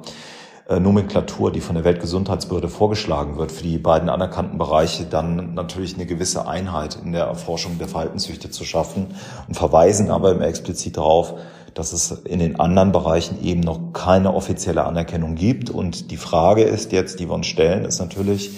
[0.68, 6.04] Nomenklatur, die von der Weltgesundheitsbehörde vorgeschlagen wird, für die beiden anerkannten Bereiche dann natürlich eine
[6.04, 9.14] gewisse Einheit in der Erforschung der Verhaltenssüchte zu schaffen
[9.46, 11.34] und verweisen aber immer explizit darauf,
[11.72, 15.70] dass es in den anderen Bereichen eben noch keine offizielle Anerkennung gibt.
[15.70, 18.50] Und die Frage ist jetzt, die wir uns stellen, ist natürlich,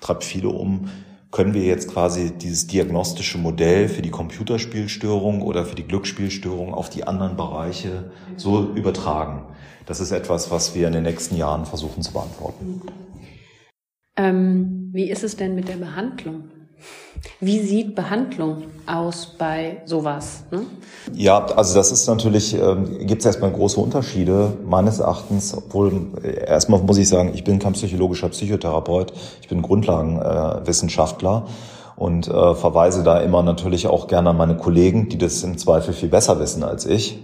[0.00, 0.88] treibt viele um,
[1.30, 6.88] können wir jetzt quasi dieses diagnostische Modell für die Computerspielstörung oder für die Glücksspielstörung auf
[6.88, 9.42] die anderen Bereiche so übertragen?
[9.86, 12.82] Das ist etwas, was wir in den nächsten Jahren versuchen zu beantworten.
[14.16, 16.44] Ähm, wie ist es denn mit der Behandlung?
[17.40, 20.44] Wie sieht Behandlung aus bei sowas?
[20.50, 20.62] Ne?
[21.14, 26.46] Ja, also das ist natürlich, ähm, gibt es erstmal große Unterschiede meines Erachtens, obwohl äh,
[26.46, 32.54] erstmal muss ich sagen, ich bin kein psychologischer Psychotherapeut, ich bin Grundlagenwissenschaftler äh, und äh,
[32.54, 36.38] verweise da immer natürlich auch gerne an meine Kollegen, die das im Zweifel viel besser
[36.38, 37.22] wissen als ich.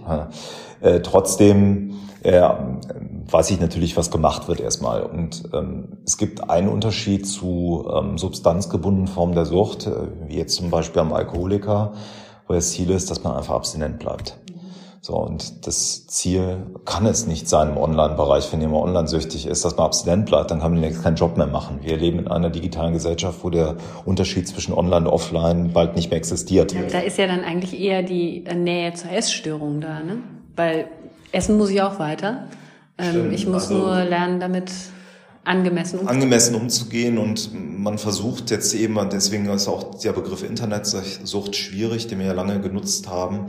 [0.81, 2.41] Äh, trotzdem äh,
[3.29, 5.03] weiß ich natürlich, was gemacht wird erstmal.
[5.03, 9.91] Und ähm, es gibt einen Unterschied zu ähm, substanzgebundenen Formen der Sucht, äh,
[10.27, 11.93] wie jetzt zum Beispiel am Alkoholiker,
[12.47, 14.37] wo das Ziel ist, dass man einfach abstinent bleibt.
[15.05, 19.65] So, und das Ziel kann es nicht sein im Online-Bereich, wenn jemand online süchtig ist,
[19.65, 21.79] dass man abstinent bleibt, dann kann man jetzt keinen Job mehr machen.
[21.81, 26.09] Wir leben in einer digitalen Gesellschaft, wo der Unterschied zwischen Online und Offline bald nicht
[26.09, 26.71] mehr existiert.
[26.71, 30.19] Ja, da ist ja dann eigentlich eher die Nähe zur Essstörung da, ne?
[30.55, 30.87] Weil
[31.33, 32.47] Essen muss ich auch weiter.
[32.97, 34.71] Ähm, ich muss also, nur lernen, damit
[35.43, 36.15] angemessen umzugehen.
[36.15, 42.19] Angemessen umzugehen und man versucht jetzt eben, deswegen ist auch der Begriff Internetsucht schwierig, den
[42.19, 43.47] wir ja lange genutzt haben,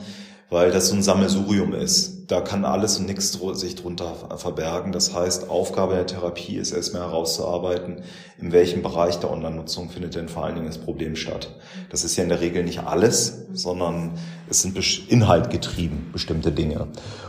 [0.55, 2.31] weil das so ein Sammelsurium ist.
[2.31, 4.93] Da kann alles und nichts sich drunter verbergen.
[4.93, 8.03] Das heißt, Aufgabe der Therapie ist erstmal herauszuarbeiten,
[8.41, 11.57] in welchem Bereich der Online-Nutzung findet denn vor allen Dingen das Problem statt.
[11.91, 14.13] Das ist ja in der Regel nicht alles, sondern
[14.49, 16.87] es sind inhaltgetrieben bestimmte Dinge.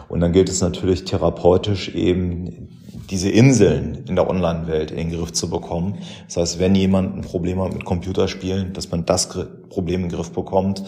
[0.08, 2.70] Und dann gilt es natürlich therapeutisch eben
[3.10, 5.98] diese Inseln in der Online-Welt in den Griff zu bekommen.
[6.28, 9.30] Das heißt, wenn jemand ein Problem hat mit Computerspielen, dass man das
[9.70, 10.84] Problem in den Griff bekommt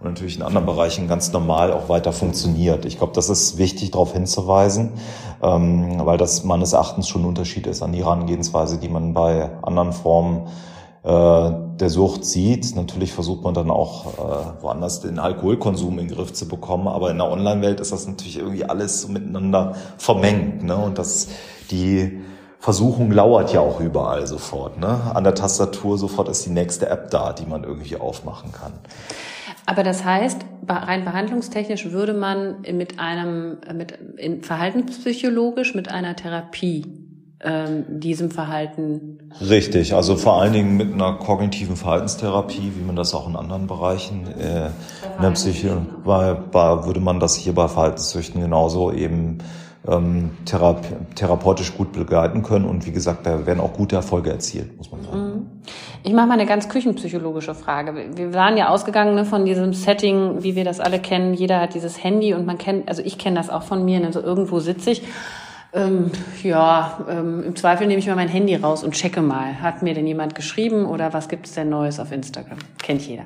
[0.00, 2.84] und natürlich in anderen Bereichen ganz normal auch weiter funktioniert.
[2.84, 4.92] Ich glaube, das ist wichtig, darauf hinzuweisen,
[5.42, 9.50] ähm, weil das meines Erachtens schon ein Unterschied ist an die Herangehensweise, die man bei
[9.62, 10.46] anderen Formen
[11.02, 12.76] äh, der Sucht sieht.
[12.76, 17.10] Natürlich versucht man dann auch äh, woanders den Alkoholkonsum in den Griff zu bekommen, aber
[17.10, 20.62] in der Online-Welt ist das natürlich irgendwie alles so miteinander vermengt.
[20.62, 20.76] Ne?
[20.76, 21.28] Und das
[21.70, 22.20] die
[22.60, 24.78] Versuchung lauert ja auch überall sofort.
[24.78, 25.00] Ne?
[25.14, 28.72] An der Tastatur sofort ist die nächste App da, die man irgendwie aufmachen kann.
[29.68, 36.86] Aber das heißt, rein behandlungstechnisch würde man mit einem, mit in, verhaltenspsychologisch mit einer Therapie
[37.44, 39.30] ähm, diesem Verhalten.
[39.42, 43.66] Richtig, also vor allen Dingen mit einer kognitiven Verhaltenstherapie, wie man das auch in anderen
[43.66, 44.68] Bereichen äh,
[45.18, 45.34] in der
[46.50, 49.36] bei, würde man das hier bei Verhaltenssüchten genauso eben
[49.86, 52.64] ähm, therapeutisch gut begleiten können.
[52.64, 55.24] Und wie gesagt, da werden auch gute Erfolge erzielt, muss man sagen.
[55.24, 55.27] Mhm.
[56.02, 57.94] Ich mache mal eine ganz küchenpsychologische Frage.
[58.16, 61.34] Wir waren ja ausgegangen ne, von diesem Setting, wie wir das alle kennen.
[61.34, 64.20] Jeder hat dieses Handy und man kennt, also ich kenne das auch von mir, also
[64.20, 65.02] irgendwo sitze ich.
[65.72, 66.10] Ähm,
[66.42, 69.60] ja, ähm, im Zweifel nehme ich mal mein Handy raus und checke mal.
[69.60, 72.58] Hat mir denn jemand geschrieben oder was gibt es denn Neues auf Instagram?
[72.82, 73.24] Kennt jeder.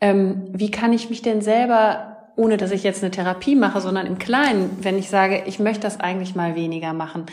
[0.00, 4.06] Ähm, wie kann ich mich denn selber ohne dass ich jetzt eine Therapie mache, sondern
[4.06, 7.26] im Kleinen, wenn ich sage, ich möchte das eigentlich mal weniger machen.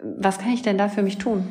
[0.00, 1.46] Was kann ich denn da für mich tun?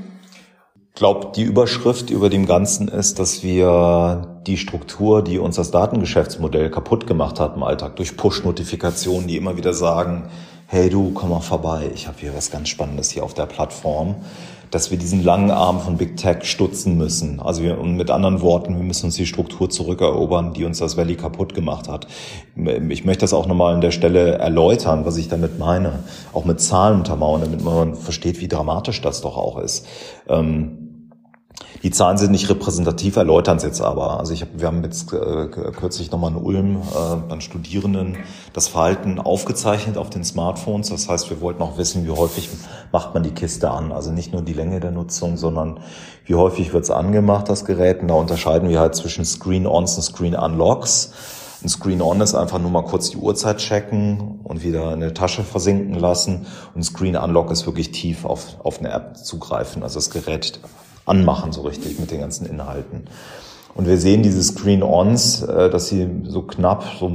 [0.97, 6.71] Glaube, die Überschrift über dem Ganzen ist, dass wir die Struktur, die uns das Datengeschäftsmodell
[6.71, 10.23] kaputt gemacht hat im Alltag, durch Push-Notifikationen, die immer wieder sagen,
[10.65, 14.15] hey du, komm mal vorbei, ich habe hier was ganz Spannendes hier auf der Plattform,
[14.71, 17.41] dass wir diesen langen Arm von Big Tech stutzen müssen.
[17.41, 21.15] Also wir, mit anderen Worten, wir müssen uns die Struktur zurückerobern, die uns das Valley
[21.15, 22.07] kaputt gemacht hat.
[22.89, 25.99] Ich möchte das auch nochmal an der Stelle erläutern, was ich damit meine.
[26.33, 29.86] Auch mit Zahlen untermauern, damit man versteht, wie dramatisch das doch auch ist.
[30.27, 30.87] Ähm,
[31.83, 34.19] die Zahlen sind nicht repräsentativ, erläutern es jetzt aber.
[34.19, 38.17] Also ich hab, wir haben jetzt äh, kürzlich nochmal in Ulm äh, an Studierenden
[38.53, 40.89] das Verhalten aufgezeichnet auf den Smartphones.
[40.89, 42.49] Das heißt, wir wollten auch wissen, wie häufig
[42.91, 43.91] macht man die Kiste an.
[43.91, 45.79] Also nicht nur die Länge der Nutzung, sondern
[46.25, 48.01] wie häufig wird es angemacht, das Gerät.
[48.01, 51.11] Und da unterscheiden wir halt zwischen Screen-Ons und Screen-Unlocks.
[51.63, 55.43] Ein Screen-On ist einfach nur mal kurz die Uhrzeit checken und wieder in der Tasche
[55.43, 56.45] versinken lassen.
[56.75, 60.59] Und Screen-Unlock ist wirklich tief auf, auf eine App zugreifen, also das Gerät
[61.08, 63.06] anmachen so richtig mit den ganzen Inhalten.
[63.74, 67.12] Und wir sehen diese Screen-Ons, äh, dass sie so knapp, so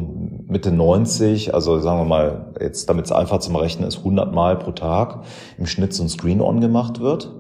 [0.47, 4.57] Mitte 90, also sagen wir mal, jetzt damit es einfach zum Rechnen ist, 100 Mal
[4.57, 5.25] pro Tag
[5.59, 7.33] im Schnitt so ein Screen-On gemacht wird.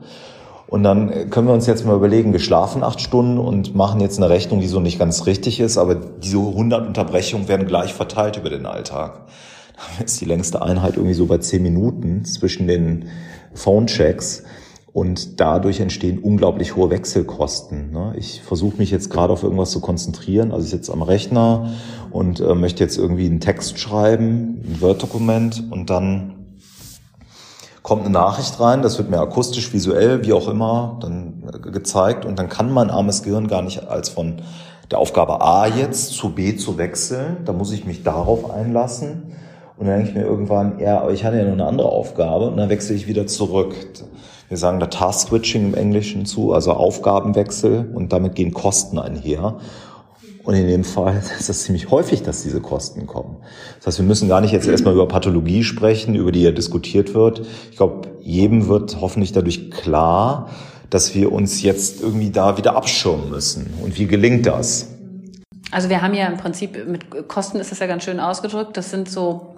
[0.67, 4.17] Und dann können wir uns jetzt mal überlegen, wir schlafen acht Stunden und machen jetzt
[4.17, 8.38] eine Rechnung, die so nicht ganz richtig ist, aber diese 100 Unterbrechungen werden gleich verteilt
[8.38, 9.21] über den Alltag.
[9.77, 13.09] Da ist die längste Einheit irgendwie so bei zehn Minuten zwischen den
[13.55, 14.45] Phone-Checks.
[14.92, 17.92] Und dadurch entstehen unglaublich hohe Wechselkosten.
[17.92, 18.12] Ne?
[18.18, 20.52] Ich versuche mich jetzt gerade auf irgendwas zu konzentrieren.
[20.52, 21.70] Also ich sitze am Rechner
[22.11, 26.35] und äh, möchte jetzt irgendwie einen Text schreiben, ein Word-Dokument und dann
[27.83, 32.24] kommt eine Nachricht rein, das wird mir akustisch, visuell, wie auch immer, dann äh, gezeigt
[32.24, 34.42] und dann kann mein armes Gehirn gar nicht als von
[34.90, 37.38] der Aufgabe A jetzt zu B zu wechseln.
[37.46, 39.33] Da muss ich mich darauf einlassen.
[39.76, 42.48] Und dann denke ich mir irgendwann, ja, aber ich hatte ja noch eine andere Aufgabe
[42.48, 43.74] und dann wechsle ich wieder zurück
[44.52, 49.56] wir sagen da Task Switching im Englischen zu, also Aufgabenwechsel und damit gehen Kosten einher.
[50.44, 53.38] Und in dem Fall ist es ziemlich häufig, dass diese Kosten kommen.
[53.78, 57.14] Das heißt, wir müssen gar nicht jetzt erstmal über Pathologie sprechen, über die ja diskutiert
[57.14, 57.46] wird.
[57.70, 60.50] Ich glaube, jedem wird hoffentlich dadurch klar,
[60.90, 63.72] dass wir uns jetzt irgendwie da wieder abschirmen müssen.
[63.82, 64.88] Und wie gelingt das?
[65.70, 68.76] Also wir haben ja im Prinzip mit Kosten ist das ja ganz schön ausgedrückt.
[68.76, 69.52] Das sind so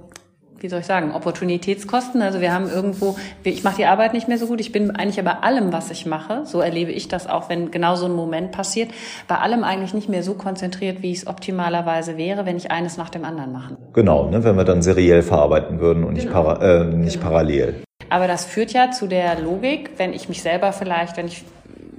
[0.64, 2.22] wie soll ich sagen, Opportunitätskosten.
[2.22, 4.62] Also wir haben irgendwo, ich mache die Arbeit nicht mehr so gut.
[4.62, 7.96] Ich bin eigentlich bei allem, was ich mache, so erlebe ich das auch, wenn genau
[7.96, 8.90] so ein Moment passiert,
[9.28, 12.96] bei allem eigentlich nicht mehr so konzentriert, wie ich es optimalerweise wäre, wenn ich eines
[12.96, 13.76] nach dem anderen mache.
[13.92, 16.24] Genau, ne, wenn wir dann seriell verarbeiten würden und genau.
[16.24, 17.26] nicht, para, äh, nicht genau.
[17.26, 17.74] parallel.
[18.08, 21.44] Aber das führt ja zu der Logik, wenn ich mich selber vielleicht, wenn ich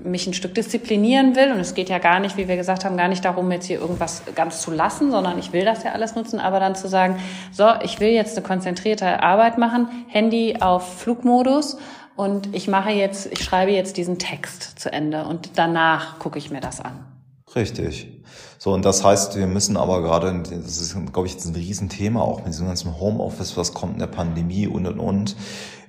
[0.06, 2.98] mich ein Stück disziplinieren will, und es geht ja gar nicht, wie wir gesagt haben,
[2.98, 6.16] gar nicht darum, jetzt hier irgendwas ganz zu lassen, sondern ich will das ja alles
[6.16, 7.18] nutzen, aber dann zu sagen,
[7.52, 11.78] so, ich will jetzt eine konzentrierte Arbeit machen, Handy auf Flugmodus
[12.16, 16.50] und ich mache jetzt, ich schreibe jetzt diesen Text zu Ende und danach gucke ich
[16.50, 17.06] mir das an.
[17.56, 18.08] Richtig.
[18.58, 22.40] So, und das heißt, wir müssen aber gerade, das ist, glaube ich, ein Riesenthema auch
[22.40, 25.36] mit diesem ganzen Homeoffice, was kommt in der Pandemie und und und.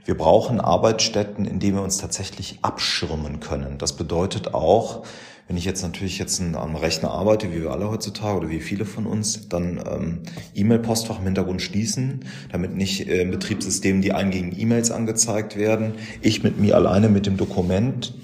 [0.07, 3.77] Wir brauchen Arbeitsstätten, in denen wir uns tatsächlich abschirmen können.
[3.77, 5.03] Das bedeutet auch,
[5.49, 8.85] wenn ich jetzt natürlich jetzt am Rechner arbeite, wie wir alle heutzutage oder wie viele
[8.85, 10.23] von uns, dann ähm,
[10.55, 15.95] E-Mail-Postfach im Hintergrund schließen, damit nicht äh, im Betriebssystem die eingängigen E-Mails angezeigt werden.
[16.23, 18.15] Ich mit mir alleine mit dem Dokument.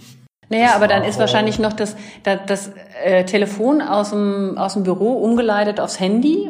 [0.50, 2.70] Naja, aber dann ist wahrscheinlich noch das, das, das
[3.04, 6.48] äh, Telefon aus dem, aus dem Büro umgeleitet aufs Handy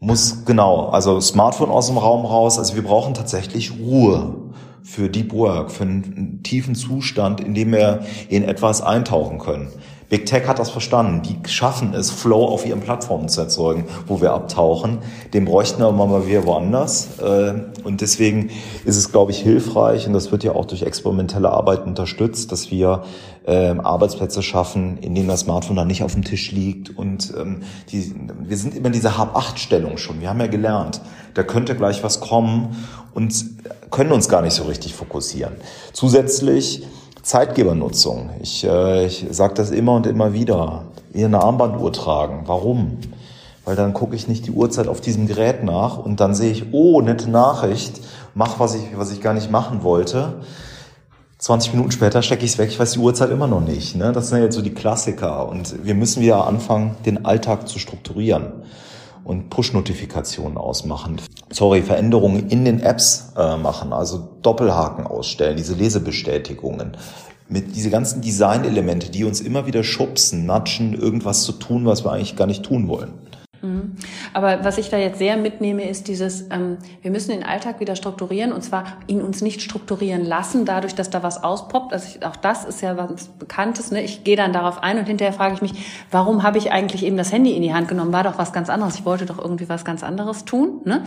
[0.00, 2.58] muss genau, also Smartphone aus dem Raum raus.
[2.58, 4.43] Also wir brauchen tatsächlich Ruhe
[4.84, 9.68] für Deep Work, für einen tiefen Zustand, in dem wir in etwas eintauchen können.
[10.10, 11.22] Big Tech hat das verstanden.
[11.22, 14.98] Die schaffen es, Flow auf ihren Plattformen zu erzeugen, wo wir abtauchen.
[15.32, 17.18] Den bräuchten wir mal wieder woanders.
[17.18, 18.50] Äh, und deswegen
[18.84, 22.70] ist es, glaube ich, hilfreich, und das wird ja auch durch experimentelle Arbeit unterstützt, dass
[22.70, 23.02] wir
[23.46, 26.96] ähm, Arbeitsplätze schaffen, in denen das Smartphone dann nicht auf dem Tisch liegt.
[26.96, 30.20] Und ähm, die, wir sind immer in dieser Hab-Acht-Stellung schon.
[30.20, 31.00] Wir haben ja gelernt,
[31.32, 32.76] da könnte gleich was kommen
[33.14, 33.44] und
[33.90, 35.54] können uns gar nicht so richtig fokussieren.
[35.92, 36.86] Zusätzlich
[37.22, 38.30] Zeitgebernutzung.
[38.42, 40.84] Ich, äh, ich sage das immer und immer wieder.
[41.12, 42.42] Hier eine Armbanduhr tragen.
[42.46, 42.98] Warum?
[43.64, 46.72] Weil dann gucke ich nicht die Uhrzeit auf diesem Gerät nach und dann sehe ich,
[46.72, 48.00] oh, nette Nachricht,
[48.34, 50.34] mach, was ich, was ich gar nicht machen wollte.
[51.38, 53.96] 20 Minuten später stecke ich es weg, ich weiß die Uhrzeit immer noch nicht.
[53.96, 54.12] Ne?
[54.12, 55.48] Das sind ja jetzt so die Klassiker.
[55.48, 58.52] Und wir müssen wieder anfangen, den Alltag zu strukturieren
[59.24, 61.20] und Push-Notifikationen ausmachen.
[61.50, 66.96] Sorry, Veränderungen in den Apps äh, machen, also Doppelhaken ausstellen, diese Lesebestätigungen.
[67.48, 72.12] Mit diese ganzen Designelemente, die uns immer wieder schubsen, natschen, irgendwas zu tun, was wir
[72.12, 73.12] eigentlich gar nicht tun wollen.
[73.64, 73.96] Mhm.
[74.32, 77.96] Aber was ich da jetzt sehr mitnehme, ist dieses, ähm, wir müssen den Alltag wieder
[77.96, 81.92] strukturieren und zwar ihn uns nicht strukturieren lassen, dadurch, dass da was auspoppt.
[81.92, 83.90] Also ich, auch das ist ja was Bekanntes.
[83.90, 84.02] Ne?
[84.02, 85.72] Ich gehe dann darauf ein und hinterher frage ich mich,
[86.10, 88.12] warum habe ich eigentlich eben das Handy in die Hand genommen?
[88.12, 88.96] War doch was ganz anderes.
[88.96, 90.80] Ich wollte doch irgendwie was ganz anderes tun.
[90.84, 91.02] Ne?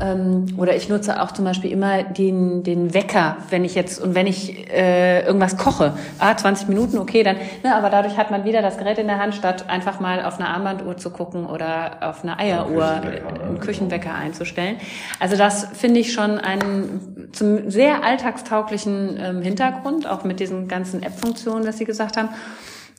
[0.00, 4.14] Ähm, oder ich nutze auch zum Beispiel immer den, den Wecker, wenn ich jetzt und
[4.14, 5.94] wenn ich äh, irgendwas koche.
[6.18, 7.36] Ah, 20 Minuten, okay, dann.
[7.62, 7.74] Ne?
[7.74, 10.48] Aber dadurch hat man wieder das Gerät in der Hand, statt einfach mal auf eine
[10.48, 14.76] Armbanduhr zu gucken oder auf eine Eieruhr einen Küchenwecker einzustellen.
[15.18, 21.02] Also das finde ich schon einen zum sehr alltagstauglichen ähm, Hintergrund, auch mit diesen ganzen
[21.02, 22.28] App-Funktionen, dass Sie gesagt haben.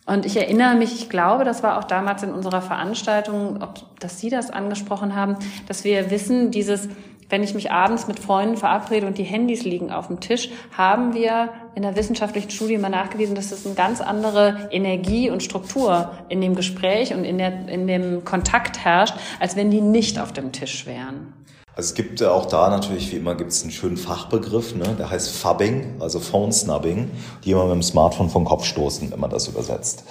[0.05, 4.19] Und ich erinnere mich, ich glaube, das war auch damals in unserer Veranstaltung, ob, dass
[4.19, 5.37] Sie das angesprochen haben,
[5.67, 6.89] dass wir wissen, dieses
[7.33, 11.15] wenn ich mich abends mit Freunden verabrede und die Handys liegen auf dem Tisch, haben
[11.15, 16.11] wir in der wissenschaftlichen Studie mal nachgewiesen, dass es eine ganz andere Energie und Struktur
[16.29, 20.31] in dem Gespräch und in, der, in dem Kontakt herrscht, als wenn die nicht auf
[20.31, 21.33] dem Tisch wären.
[21.75, 24.95] Also es gibt auch da natürlich, wie immer, gibt es einen schönen Fachbegriff, ne?
[24.97, 27.09] der heißt Fubbing, also Phone Snubbing,
[27.43, 30.03] die immer mit dem Smartphone vom Kopf stoßen, wenn man das übersetzt.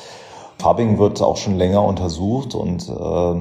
[0.61, 3.40] Fubbing wird auch schon länger untersucht und äh,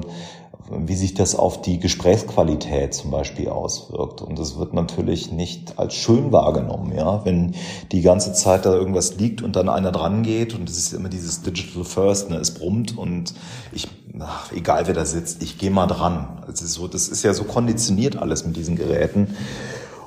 [0.70, 4.22] wie sich das auf die Gesprächsqualität zum Beispiel auswirkt.
[4.22, 7.54] Und das wird natürlich nicht als schön wahrgenommen, ja, wenn
[7.90, 11.08] die ganze Zeit da irgendwas liegt und dann einer dran geht und es ist immer
[11.08, 13.34] dieses Digital First, ne, es brummt und
[13.72, 16.42] ich, ach, egal wer da sitzt, ich gehe mal dran.
[16.46, 19.36] Also so, das ist ja so konditioniert alles mit diesen Geräten.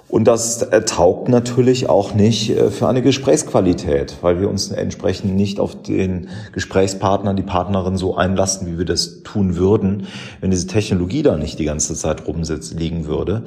[0.07, 5.35] Und das äh, taugt natürlich auch nicht äh, für eine Gesprächsqualität, weil wir uns entsprechend
[5.35, 10.07] nicht auf den Gesprächspartner, die Partnerin so einlassen, wie wir das tun würden,
[10.41, 13.43] wenn diese Technologie da nicht die ganze Zeit rumsitzt, liegen würde.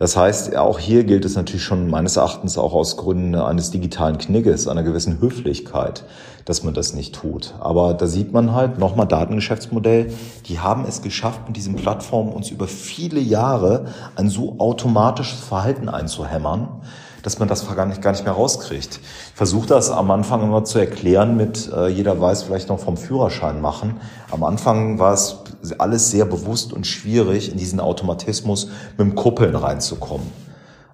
[0.00, 4.16] Das heißt, auch hier gilt es natürlich schon meines Erachtens auch aus Gründen eines digitalen
[4.16, 6.04] Knigges, einer gewissen Höflichkeit,
[6.46, 7.52] dass man das nicht tut.
[7.60, 10.10] Aber da sieht man halt nochmal Datengeschäftsmodell,
[10.46, 15.90] die haben es geschafft, mit diesen Plattformen uns über viele Jahre ein so automatisches Verhalten
[15.90, 16.80] einzuhämmern,
[17.22, 19.00] dass man das gar nicht, gar nicht mehr rauskriegt.
[19.02, 22.96] Ich versuche das am Anfang immer zu erklären mit, äh, jeder weiß vielleicht noch vom
[22.96, 24.00] Führerschein machen.
[24.30, 25.38] Am Anfang war es
[25.78, 30.26] alles sehr bewusst und schwierig, in diesen Automatismus mit dem Kuppeln reinzukommen.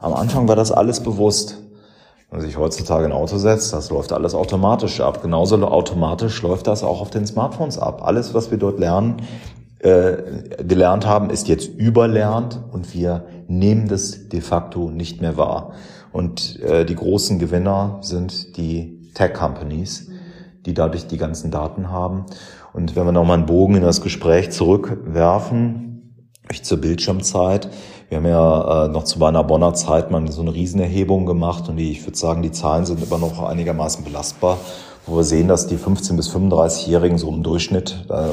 [0.01, 1.59] Am Anfang war das alles bewusst.
[2.31, 5.23] Wenn man sich heutzutage ein Auto setzt, das läuft alles automatisch ab.
[5.23, 8.03] Genauso automatisch läuft das auch auf den Smartphones ab.
[8.05, 9.23] Alles, was wir dort lernen,
[9.79, 10.17] äh,
[10.65, 15.73] gelernt haben, ist jetzt überlernt und wir nehmen das de facto nicht mehr wahr.
[16.17, 20.09] Und äh, die großen Gewinner sind die Tech-Companies,
[20.65, 22.25] die dadurch die ganzen Daten haben.
[22.73, 26.15] Und wenn wir nochmal einen Bogen in das Gespräch zurückwerfen,
[26.63, 27.69] zur Bildschirmzeit,
[28.09, 31.77] wir haben ja äh, noch zu meiner Bonner Zeit mal so eine Riesenerhebung gemacht und
[31.77, 34.57] die, ich würde sagen, die Zahlen sind immer noch einigermaßen belastbar,
[35.05, 38.31] wo wir sehen, dass die 15- bis 35-Jährigen so im Durchschnitt äh,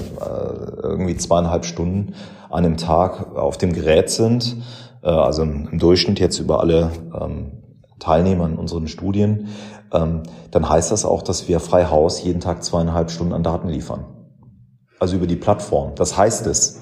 [0.84, 2.14] irgendwie zweieinhalb Stunden
[2.50, 4.56] an einem Tag auf dem Gerät sind.
[5.02, 7.43] Äh, also im Durchschnitt jetzt über alle ähm,
[8.04, 9.48] Teilnehmer in unseren Studien.
[9.92, 13.70] Ähm, dann heißt das auch, dass wir frei Haus jeden Tag zweieinhalb Stunden an Daten
[13.70, 14.06] liefern.
[15.00, 15.96] Also über die Plattform.
[15.96, 16.82] Das heißt es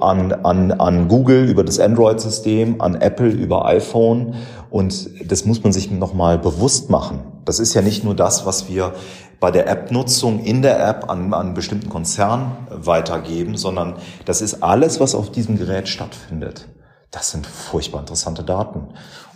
[0.00, 4.34] an, an, an Google über das Android-System, an Apple über iPhone.
[4.70, 7.20] Und das muss man sich nochmal bewusst machen.
[7.44, 8.94] Das ist ja nicht nur das, was wir
[9.40, 13.94] bei der App-Nutzung in der App an, an bestimmten Konzernen weitergeben, sondern
[14.26, 16.68] das ist alles, was auf diesem Gerät stattfindet.
[17.10, 18.86] Das sind furchtbar interessante Daten.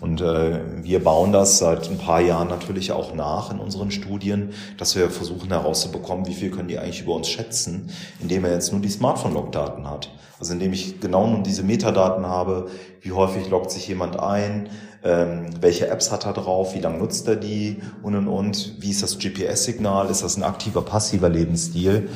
[0.01, 4.51] Und äh, wir bauen das seit ein paar Jahren natürlich auch nach in unseren Studien,
[4.79, 8.71] dass wir versuchen herauszubekommen, wie viel können die eigentlich über uns schätzen, indem er jetzt
[8.71, 10.11] nur die Smartphone-Log-Daten hat.
[10.39, 14.69] Also indem ich genau nun diese Metadaten habe, wie häufig loggt sich jemand ein,
[15.03, 18.91] ähm, welche Apps hat er drauf, wie lange nutzt er die und und und, wie
[18.91, 22.09] ist das GPS-Signal, ist das ein aktiver, passiver Lebensstil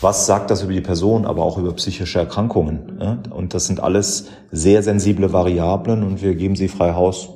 [0.00, 3.00] was sagt das über die Person, aber auch über psychische Erkrankungen.
[3.30, 7.30] Und das sind alles sehr sensible Variablen und wir geben sie frei Haus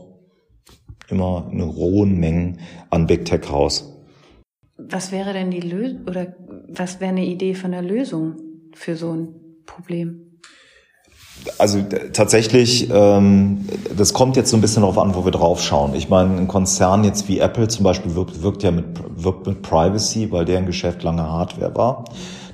[1.09, 3.97] immer in hohen Mengen an Big Tech raus.
[4.77, 6.35] Was wäre denn die Lösung oder
[6.69, 8.37] was wäre eine Idee von der Lösung
[8.75, 9.35] für so ein
[9.67, 10.39] Problem?
[11.59, 15.95] Also tatsächlich, ähm, das kommt jetzt so ein bisschen darauf an, wo wir drauf schauen.
[15.95, 18.85] Ich meine, ein Konzern jetzt wie Apple zum Beispiel wirkt, wirkt ja mit,
[19.17, 22.05] wirkt mit Privacy, weil deren Geschäft lange Hardware war.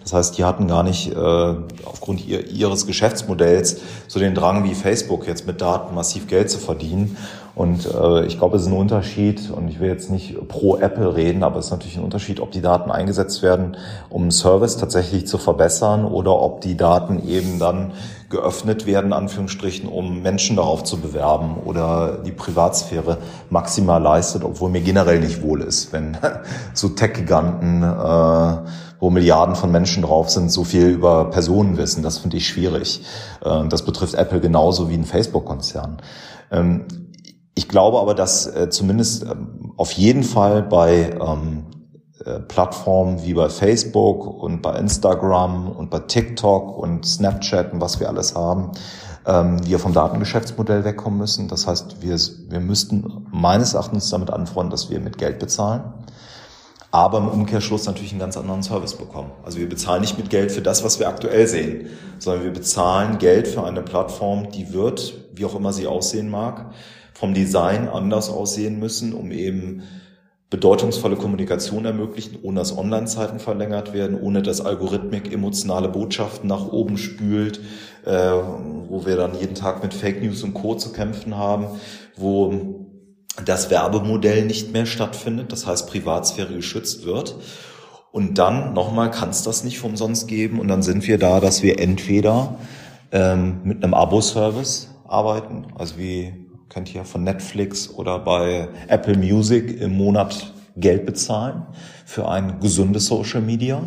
[0.07, 4.77] Das heißt, die hatten gar nicht äh, aufgrund ihr, ihres Geschäftsmodells so den Drang wie
[4.77, 7.17] Facebook jetzt mit Daten massiv Geld zu verdienen.
[7.57, 11.17] Und äh, ich glaube, es ist ein Unterschied, und ich will jetzt nicht pro Apple
[11.17, 13.79] reden, aber es ist natürlich ein Unterschied, ob die Daten eingesetzt werden,
[14.11, 17.93] um einen Service tatsächlich zu verbessern oder ob die Daten eben dann
[18.29, 23.17] geöffnet werden, Anführungsstrichen, um Menschen darauf zu bewerben oder die Privatsphäre
[23.49, 26.19] maximal leistet, obwohl mir generell nicht wohl ist, wenn
[26.75, 28.57] so Tech-Giganten äh,
[28.99, 32.03] wo Milliarden von Menschen drauf sind, so viel über Personen wissen.
[32.03, 33.03] Das finde ich schwierig.
[33.43, 35.99] Äh, das betrifft Apple genauso wie ein Facebook-Konzern.
[36.51, 36.85] Ähm,
[37.57, 41.65] ich glaube aber, dass äh, zumindest ähm, auf jeden Fall bei ähm,
[42.25, 47.99] äh, Plattformen wie bei Facebook und bei Instagram und bei TikTok und Snapchat und was
[47.99, 48.73] wir alles haben,
[49.29, 51.49] wir vom Datengeschäftsmodell wegkommen müssen.
[51.49, 55.83] Das heißt, wir, wir müssten meines Erachtens damit anfreunden, dass wir mit Geld bezahlen
[56.97, 59.31] aber im Umkehrschluss natürlich einen ganz anderen Service bekommen.
[59.45, 61.89] Also wir bezahlen nicht mit Geld für das, was wir aktuell sehen,
[62.19, 66.71] sondern wir bezahlen Geld für eine Plattform, die wird, wie auch immer sie aussehen mag,
[67.17, 69.83] vom Design anders aussehen müssen, um eben
[70.51, 76.99] bedeutungsvolle Kommunikation ermöglichen, ohne dass Online-Zeiten verlängert werden, ohne dass Algorithmik emotionale Botschaften nach oben
[76.99, 77.61] spült,
[78.05, 80.75] äh, wo wir dann jeden Tag mit Fake News und Co.
[80.75, 81.67] zu kämpfen haben,
[82.17, 82.87] wo
[83.45, 87.37] das Werbemodell nicht mehr stattfindet, das heißt Privatsphäre geschützt wird.
[88.13, 91.63] Und dann nochmal kann es das nicht umsonst geben und dann sind wir da, dass
[91.63, 92.59] wir entweder
[93.11, 99.81] ähm, mit einem Abo-Service arbeiten, also wie kennt ihr von Netflix oder bei Apple Music
[99.81, 101.63] im Monat Geld bezahlen
[102.05, 103.83] für ein gesundes Social Media.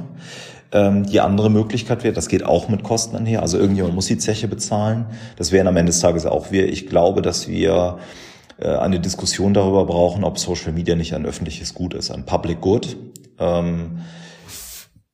[0.71, 4.17] Ähm, die andere Möglichkeit wäre, das geht auch mit Kosten einher, also irgendjemand muss die
[4.17, 5.05] Zeche bezahlen.
[5.35, 6.67] Das wären am Ende des Tages auch wir.
[6.69, 7.97] Ich glaube, dass wir
[8.59, 12.61] äh, eine Diskussion darüber brauchen, ob Social Media nicht ein öffentliches Gut ist, ein Public
[12.61, 12.97] Good.
[13.39, 14.01] Ähm,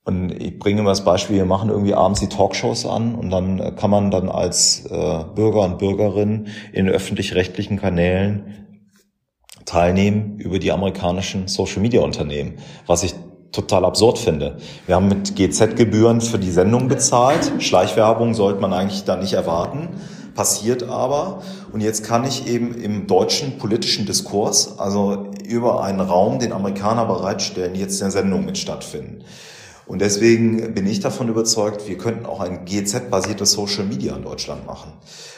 [0.05, 3.75] und ich bringe immer das Beispiel, wir machen irgendwie abends die Talkshows an und dann
[3.75, 8.67] kann man dann als äh, Bürger und Bürgerin in öffentlich-rechtlichen Kanälen
[9.65, 13.15] teilnehmen über die amerikanischen Social-Media-Unternehmen, was ich
[13.51, 14.57] total absurd finde.
[14.85, 17.53] Wir haben mit GZ-Gebühren für die Sendung bezahlt.
[17.59, 19.89] Schleichwerbung sollte man eigentlich da nicht erwarten
[20.35, 21.41] passiert aber.
[21.71, 27.05] Und jetzt kann ich eben im deutschen politischen Diskurs, also über einen Raum, den Amerikaner
[27.05, 29.23] bereitstellen, jetzt in der Sendung mit stattfinden.
[29.87, 34.65] Und deswegen bin ich davon überzeugt, wir könnten auch ein GZ-basiertes Social Media in Deutschland
[34.65, 34.93] machen.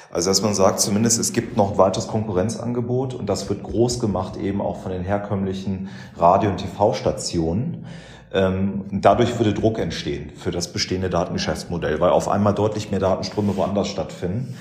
[0.09, 3.99] Also dass man sagt, zumindest es gibt noch ein weiteres Konkurrenzangebot und das wird groß
[3.99, 7.85] gemacht eben auch von den herkömmlichen Radio- und TV-Stationen.
[8.33, 13.55] Ähm, dadurch würde Druck entstehen für das bestehende Datengeschäftsmodell, weil auf einmal deutlich mehr Datenströme
[13.55, 14.55] woanders stattfinden.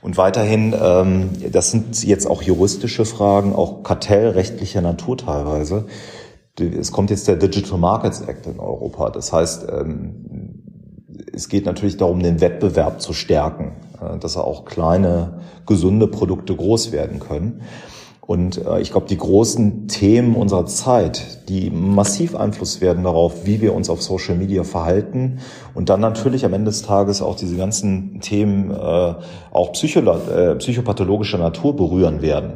[0.00, 5.86] Und weiterhin, ähm, das sind jetzt auch juristische Fragen, auch kartellrechtlicher Natur teilweise.
[6.60, 9.10] Es kommt jetzt der Digital Markets Act in Europa.
[9.10, 10.62] Das heißt, ähm,
[11.32, 13.72] es geht natürlich darum, den Wettbewerb zu stärken.
[14.00, 17.62] Äh, dass auch kleine, gesunde Produkte groß werden können.
[18.20, 23.60] Und äh, ich glaube, die großen Themen unserer Zeit, die massiv Einfluss werden darauf, wie
[23.60, 25.38] wir uns auf Social Media verhalten
[25.74, 29.14] und dann natürlich am Ende des Tages auch diese ganzen Themen äh,
[29.50, 32.52] auch psychopathologischer Natur berühren werden.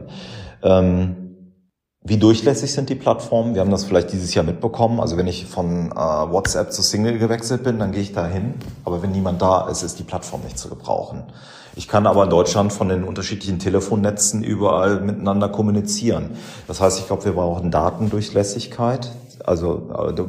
[2.05, 3.55] Wie durchlässig sind die Plattformen?
[3.55, 4.99] Wir haben das vielleicht dieses Jahr mitbekommen.
[4.99, 8.55] Also wenn ich von äh, WhatsApp zu Single gewechselt bin, dann gehe ich da hin.
[8.85, 11.23] Aber wenn niemand da ist, ist die Plattform nicht zu gebrauchen.
[11.77, 16.31] Ich kann aber in Deutschland von den unterschiedlichen Telefonnetzen überall miteinander kommunizieren.
[16.67, 19.13] Das heißt, ich glaube, wir brauchen Datendurchlässigkeit
[19.45, 20.20] also äh,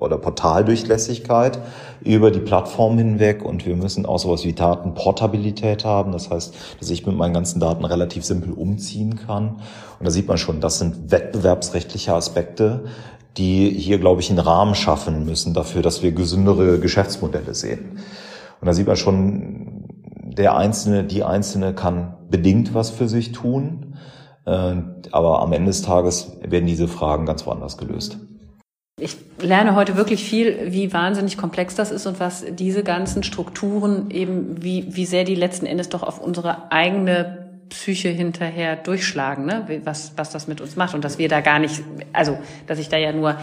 [0.00, 1.58] oder Portaldurchlässigkeit
[2.02, 6.12] über die Plattform hinweg und wir müssen auch sowas wie Datenportabilität haben.
[6.12, 9.60] Das heißt, dass ich mit meinen ganzen Daten relativ simpel umziehen kann.
[9.98, 12.84] Und da sieht man schon, das sind wettbewerbsrechtliche Aspekte,
[13.36, 17.98] die hier, glaube ich, einen Rahmen schaffen müssen dafür, dass wir gesündere Geschäftsmodelle sehen.
[18.60, 19.84] Und da sieht man schon,
[20.36, 23.85] der Einzelne, die Einzelne kann bedingt was für sich tun.
[24.46, 24.76] Äh,
[25.10, 28.18] aber am Ende des Tages werden diese Fragen ganz woanders gelöst.
[28.98, 34.10] Ich lerne heute wirklich viel, wie wahnsinnig komplex das ist und was diese ganzen Strukturen
[34.10, 39.82] eben, wie, wie sehr die letzten Endes doch auf unsere eigene Psyche hinterher durchschlagen, ne?
[39.84, 41.82] was, was das mit uns macht und dass wir da gar nicht,
[42.12, 43.36] also dass ich da ja nur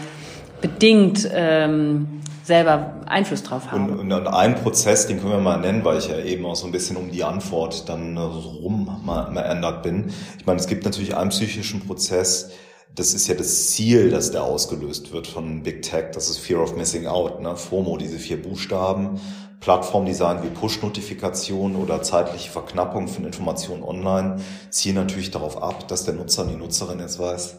[0.60, 3.98] bedingt ähm, selber Einfluss drauf haben.
[3.98, 6.66] Und, und ein Prozess, den können wir mal nennen, weil ich ja eben auch so
[6.66, 10.12] ein bisschen um die Antwort dann rum mal, mal ändert bin.
[10.38, 12.50] Ich meine, es gibt natürlich einen psychischen Prozess,
[12.94, 16.62] das ist ja das Ziel, dass der ausgelöst wird von Big Tech, das ist Fear
[16.62, 17.56] of Missing Out, ne?
[17.56, 19.20] FOMO, diese vier Buchstaben,
[19.58, 24.36] Plattformdesign wie Push-Notifikationen oder zeitliche Verknappung von Informationen online
[24.70, 27.56] zielen natürlich darauf ab, dass der Nutzer und die Nutzerin jetzt weiß,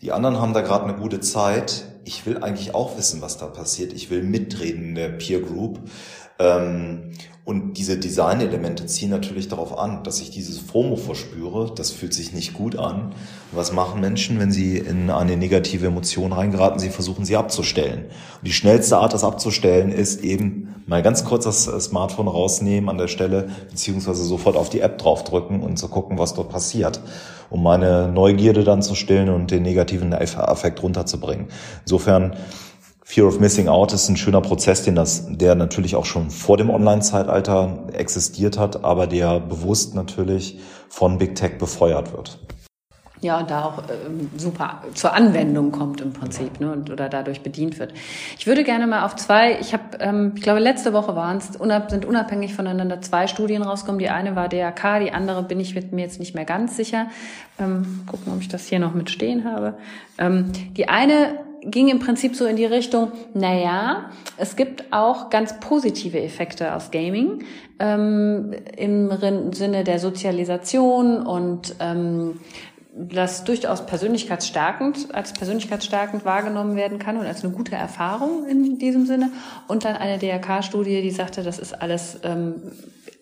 [0.00, 1.84] die anderen haben da gerade eine gute Zeit.
[2.04, 3.92] Ich will eigentlich auch wissen, was da passiert.
[3.92, 5.80] Ich will mitreden in der Peer Group.
[6.38, 7.12] Ähm,
[7.44, 11.72] und diese Designelemente ziehen natürlich darauf an, dass ich dieses FOMO verspüre.
[11.74, 13.14] Das fühlt sich nicht gut an.
[13.50, 16.78] Was machen Menschen, wenn sie in eine negative Emotion reingeraten?
[16.78, 18.04] Sie versuchen sie abzustellen.
[18.04, 22.98] Und die schnellste Art, das abzustellen, ist eben mal ganz kurz das Smartphone rausnehmen an
[22.98, 27.00] der Stelle, beziehungsweise sofort auf die App draufdrücken und zu gucken, was dort passiert,
[27.50, 31.48] um meine Neugierde dann zu stillen und den negativen Effekt runterzubringen.
[31.80, 32.36] Insofern
[33.12, 36.56] Fear of Missing Out ist ein schöner Prozess, den das, der natürlich auch schon vor
[36.56, 40.58] dem Online-Zeitalter existiert hat, aber der bewusst natürlich
[40.88, 42.38] von Big Tech befeuert wird.
[43.20, 43.92] Ja, und da auch äh,
[44.38, 47.92] super zur Anwendung kommt im Prinzip ne, und, oder dadurch bedient wird.
[48.38, 51.54] Ich würde gerne mal auf zwei, ich habe, ähm, ich glaube letzte Woche waren es,
[51.54, 53.98] unab, sind unabhängig voneinander zwei Studien rausgekommen.
[53.98, 57.08] Die eine war DRK, die andere bin ich mir jetzt nicht mehr ganz sicher.
[57.60, 59.74] Ähm, gucken, ob ich das hier noch mit stehen habe.
[60.16, 65.58] Ähm, die eine ging im Prinzip so in die Richtung, naja, es gibt auch ganz
[65.60, 67.44] positive Effekte aus Gaming
[67.78, 72.40] ähm, im Sinne der Sozialisation und ähm,
[72.94, 79.06] das durchaus persönlichkeitsstärkend, als persönlichkeitsstärkend wahrgenommen werden kann und als eine gute Erfahrung in diesem
[79.06, 79.30] Sinne.
[79.66, 82.56] Und dann eine DRK-Studie, die sagte, das ist alles ähm,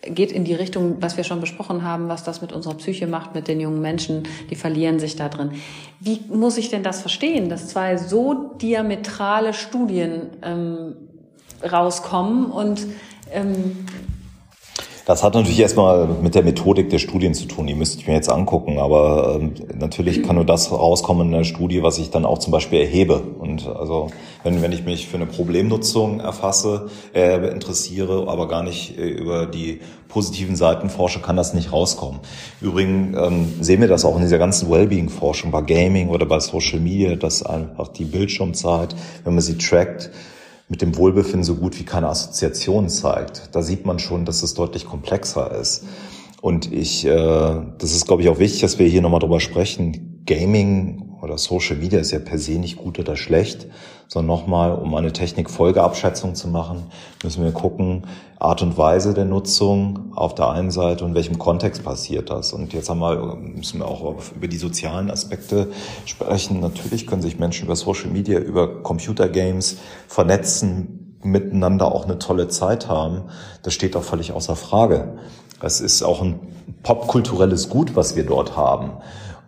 [0.03, 3.35] geht in die Richtung, was wir schon besprochen haben, was das mit unserer Psyche macht,
[3.35, 5.53] mit den jungen Menschen, die verlieren sich da drin.
[6.01, 10.95] Wie muss ich denn das verstehen, dass zwei so diametrale Studien ähm,
[11.71, 12.87] rauskommen und
[13.31, 13.87] ähm,
[15.07, 17.67] das hat natürlich erstmal mit der Methodik der Studien zu tun.
[17.67, 18.79] Die müsste ich mir jetzt angucken.
[18.79, 22.53] Aber ähm, natürlich kann nur das rauskommen in der Studie, was ich dann auch zum
[22.53, 23.21] Beispiel erhebe.
[23.39, 24.09] Und also
[24.43, 29.47] wenn, wenn ich mich für eine Problemnutzung erfasse, äh, interessiere, aber gar nicht äh, über
[29.47, 32.21] die positiven Seiten forsche, kann das nicht rauskommen.
[32.61, 36.81] Übrigens ähm, sehen wir das auch in dieser ganzen Wellbeing-Forschung bei Gaming oder bei Social
[36.81, 38.95] Media, dass einfach die Bildschirmzeit,
[39.25, 40.11] wenn man sie trackt,
[40.71, 43.51] mit dem Wohlbefinden so gut wie keine Assoziation zeigt.
[43.53, 45.85] Da sieht man schon, dass es deutlich komplexer ist.
[46.41, 50.23] Und ich, äh, das ist, glaube ich, auch wichtig, dass wir hier nochmal drüber sprechen.
[50.27, 53.67] Gaming oder Social Media ist ja per se nicht gut oder schlecht,
[54.11, 56.91] sondern nochmal, um eine Technik-Folgeabschätzung zu machen,
[57.23, 58.09] müssen wir gucken,
[58.41, 62.53] Art und Weise der Nutzung auf der einen Seite und welchem Kontext passiert das.
[62.53, 65.69] Und jetzt haben wir, müssen wir auch über die sozialen Aspekte
[66.07, 66.59] sprechen.
[66.59, 72.89] Natürlich können sich Menschen über Social Media, über Computergames vernetzen, miteinander auch eine tolle Zeit
[72.89, 73.23] haben.
[73.63, 75.19] Das steht auch völlig außer Frage.
[75.63, 76.41] Es ist auch ein
[76.83, 78.91] popkulturelles Gut, was wir dort haben.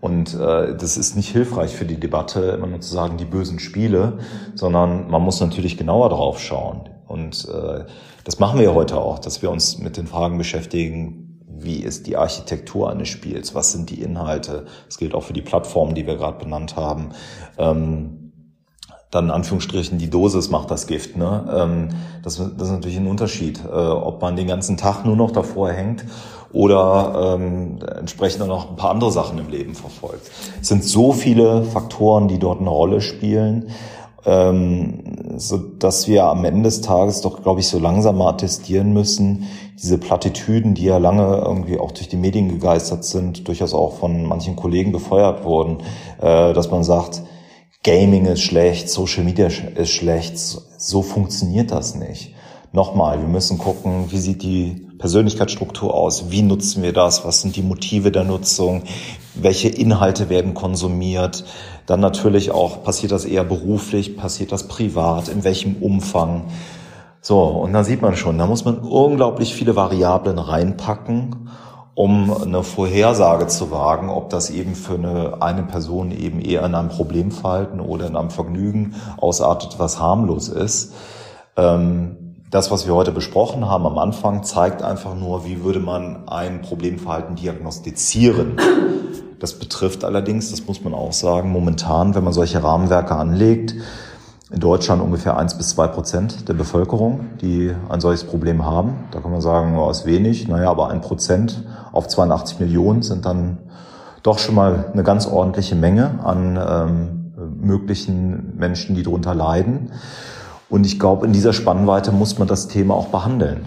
[0.03, 3.61] Und äh, das ist nicht hilfreich für die Debatte, immer nur zu sagen, die bösen
[3.61, 4.19] Spiele,
[4.57, 6.89] sondern man muss natürlich genauer drauf schauen.
[7.07, 7.85] Und äh,
[8.25, 12.17] das machen wir heute auch, dass wir uns mit den Fragen beschäftigen, wie ist die
[12.17, 14.67] Architektur eines Spiels, was sind die Inhalte.
[14.87, 17.11] Das gilt auch für die Plattformen, die wir gerade benannt haben.
[17.57, 18.33] Ähm,
[19.13, 21.17] dann in Anführungsstrichen die Dosis macht das Gift.
[21.17, 21.45] Ne?
[21.55, 21.89] Ähm,
[22.25, 25.71] das, das ist natürlich ein Unterschied, äh, ob man den ganzen Tag nur noch davor
[25.71, 26.05] hängt
[26.53, 30.31] oder ähm, entsprechend noch ein paar andere Sachen im Leben verfolgt.
[30.61, 33.71] Es sind so viele Faktoren, die dort eine Rolle spielen,
[34.25, 38.93] ähm, so dass wir am Ende des Tages doch, glaube ich, so langsam mal attestieren
[38.93, 39.49] müssen,
[39.83, 44.25] diese Plattitüden, die ja lange irgendwie auch durch die Medien gegeistert sind, durchaus auch von
[44.27, 45.79] manchen Kollegen befeuert wurden,
[46.21, 47.23] äh, dass man sagt,
[47.83, 52.33] Gaming ist schlecht, Social Media ist schlecht, so funktioniert das nicht.
[52.71, 57.57] Nochmal, wir müssen gucken, wie sieht die Persönlichkeitsstruktur aus, wie nutzen wir das, was sind
[57.57, 58.85] die Motive der Nutzung,
[59.35, 61.45] welche Inhalte werden konsumiert,
[61.87, 66.45] dann natürlich auch, passiert das eher beruflich, passiert das privat, in welchem Umfang.
[67.21, 71.51] So, und dann sieht man schon, da muss man unglaublich viele Variablen reinpacken
[71.95, 76.75] um eine Vorhersage zu wagen, ob das eben für eine, eine Person eben eher in
[76.75, 80.95] einem Problemverhalten oder in einem Vergnügen ausartet, was harmlos ist.
[81.55, 82.22] Ähm,
[82.53, 86.61] das, was wir heute besprochen haben am Anfang, zeigt einfach nur, wie würde man ein
[86.61, 88.59] Problemverhalten diagnostizieren.
[89.41, 93.75] Das betrifft allerdings, das muss man auch sagen, momentan, wenn man solche Rahmenwerke anlegt,
[94.51, 99.05] in Deutschland ungefähr eins bis zwei Prozent der Bevölkerung, die ein solches Problem haben.
[99.13, 100.47] Da kann man sagen, oh, ist wenig.
[100.47, 103.61] Naja, aber ein Prozent auf 82 Millionen sind dann
[104.23, 107.33] doch schon mal eine ganz ordentliche Menge an ähm,
[107.63, 109.91] möglichen Menschen, die darunter leiden.
[110.73, 113.67] Und ich glaube, in dieser Spannweite muss man das Thema auch behandeln.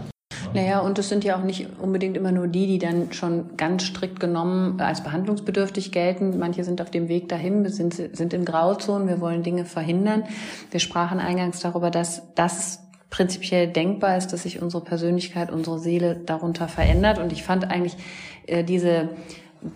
[0.55, 3.83] Naja, und es sind ja auch nicht unbedingt immer nur die, die dann schon ganz
[3.83, 6.39] strikt genommen als behandlungsbedürftig gelten.
[6.39, 10.23] Manche sind auf dem Weg dahin, sind, sind in Grauzonen, wir wollen Dinge verhindern.
[10.71, 12.79] Wir sprachen eingangs darüber, dass das
[13.11, 17.19] prinzipiell denkbar ist, dass sich unsere Persönlichkeit, unsere Seele darunter verändert.
[17.19, 17.97] Und ich fand eigentlich
[18.47, 19.09] äh, diese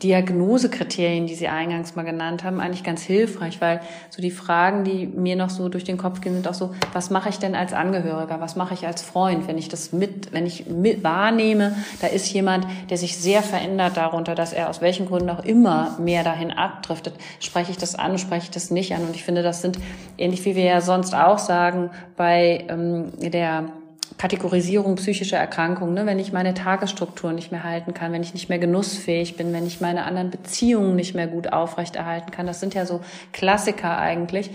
[0.04, 5.08] Diagnosekriterien, die Sie eingangs mal genannt haben, eigentlich ganz hilfreich, weil so die Fragen, die
[5.08, 7.74] mir noch so durch den Kopf gehen, sind auch so, was mache ich denn als
[7.74, 12.08] Angehöriger, was mache ich als Freund, wenn ich das mit, wenn ich mit wahrnehme, da
[12.08, 16.24] ist jemand, der sich sehr verändert darunter, dass er aus welchen Gründen auch immer mehr
[16.24, 19.04] dahin abdriftet, spreche ich das an, spreche ich das nicht an?
[19.04, 19.80] Und ich finde, das sind
[20.18, 23.70] ähnlich wie wir ja sonst auch sagen bei ähm, der
[24.20, 26.06] Kategorisierung psychischer Erkrankungen, ne?
[26.06, 29.66] wenn ich meine Tagesstruktur nicht mehr halten kann, wenn ich nicht mehr genussfähig bin, wenn
[29.66, 33.00] ich meine anderen Beziehungen nicht mehr gut aufrechterhalten kann, das sind ja so
[33.32, 34.52] Klassiker eigentlich,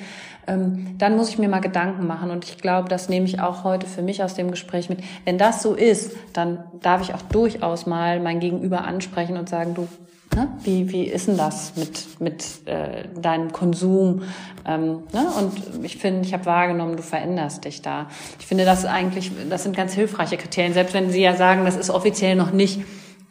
[0.46, 2.30] ähm, dann muss ich mir mal Gedanken machen.
[2.30, 4.98] Und ich glaube, das nehme ich auch heute für mich aus dem Gespräch mit.
[5.24, 9.72] Wenn das so ist, dann darf ich auch durchaus mal mein Gegenüber ansprechen und sagen,
[9.72, 9.88] du,
[10.34, 10.48] Ne?
[10.62, 14.22] Wie, wie ist denn das mit, mit äh, deinem Konsum?
[14.66, 15.26] Ähm, ne?
[15.38, 18.08] Und ich finde, ich habe wahrgenommen, du veränderst dich da.
[18.40, 21.76] Ich finde das eigentlich, das sind ganz hilfreiche Kriterien, selbst wenn Sie ja sagen, das
[21.76, 22.80] ist offiziell noch nicht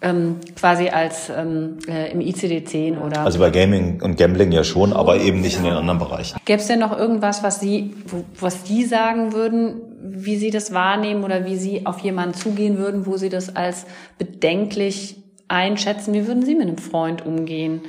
[0.03, 3.21] ähm, quasi als ähm, äh, im ICD-10 oder.
[3.21, 6.37] Also bei Gaming und Gambling ja schon, aber eben nicht in den anderen Bereichen.
[6.45, 7.95] Gäbe es denn noch irgendwas, was Sie,
[8.39, 13.05] was Sie sagen würden, wie Sie das wahrnehmen oder wie Sie auf jemanden zugehen würden,
[13.05, 13.85] wo Sie das als
[14.17, 16.13] bedenklich einschätzen?
[16.13, 17.81] Wie würden Sie mit einem Freund umgehen?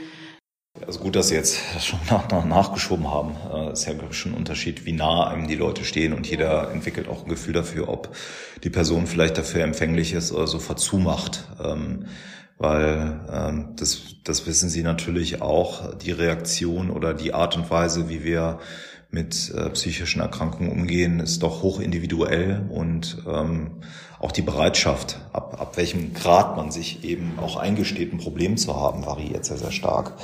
[0.87, 3.37] Also gut, dass Sie jetzt schon nach, nach, nachgeschoben haben.
[3.71, 6.73] Das äh, ist ja schon ein Unterschied, wie nah einem die Leute stehen und jeder
[6.73, 8.15] entwickelt auch ein Gefühl dafür, ob
[8.65, 11.45] die Person vielleicht dafür empfänglich ist oder so verzumacht.
[11.63, 12.07] Ähm,
[12.59, 18.09] weil ähm, das, das wissen Sie natürlich auch, die Reaktion oder die Art und Weise,
[18.09, 18.59] wie wir
[19.15, 23.81] mit äh, psychischen Erkrankungen umgehen, ist doch hoch individuell und ähm,
[24.19, 28.75] auch die Bereitschaft, ab, ab welchem Grad man sich eben auch eingesteht, ein Problem zu
[28.75, 30.15] haben, variiert sehr, sehr stark.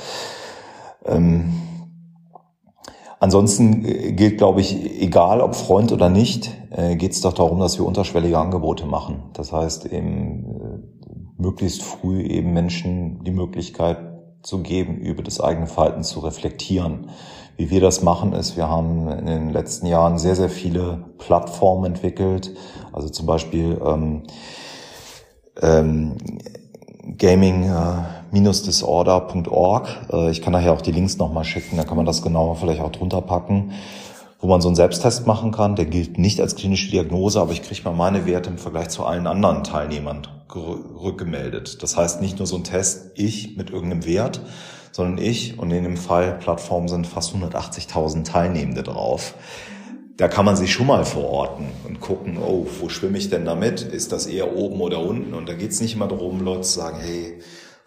[1.05, 1.53] Ähm,
[3.19, 7.59] ansonsten äh, gilt, glaube ich, egal ob Freund oder nicht, äh, geht es doch darum,
[7.59, 9.23] dass wir unterschwellige Angebote machen.
[9.33, 13.99] Das heißt eben äh, möglichst früh eben Menschen die Möglichkeit
[14.43, 17.09] zu geben, über das eigene Verhalten zu reflektieren.
[17.61, 21.85] Wie wir das machen, ist, wir haben in den letzten Jahren sehr, sehr viele Plattformen
[21.85, 22.55] entwickelt.
[22.91, 24.23] Also zum Beispiel ähm,
[25.61, 26.17] ähm,
[27.19, 29.89] gaming-disorder.org.
[30.11, 32.81] Äh, ich kann nachher auch die Links nochmal schicken, da kann man das genauer vielleicht
[32.81, 33.73] auch drunter packen,
[34.39, 35.75] wo man so einen Selbsttest machen kann.
[35.75, 39.05] Der gilt nicht als klinische Diagnose, aber ich kriege mal meine Werte im Vergleich zu
[39.05, 41.83] allen anderen Teilnehmern rückgemeldet.
[41.83, 44.41] Das heißt nicht nur so ein Test, ich mit irgendeinem Wert,
[44.91, 49.35] sondern ich und in dem Fall Plattform sind fast 180.000 Teilnehmende drauf.
[50.17, 53.81] Da kann man sich schon mal verorten und gucken, oh, wo schwimme ich denn damit?
[53.81, 55.33] Ist das eher oben oder unten?
[55.33, 57.39] Und da geht es nicht immer darum, Leute zu sagen, hey,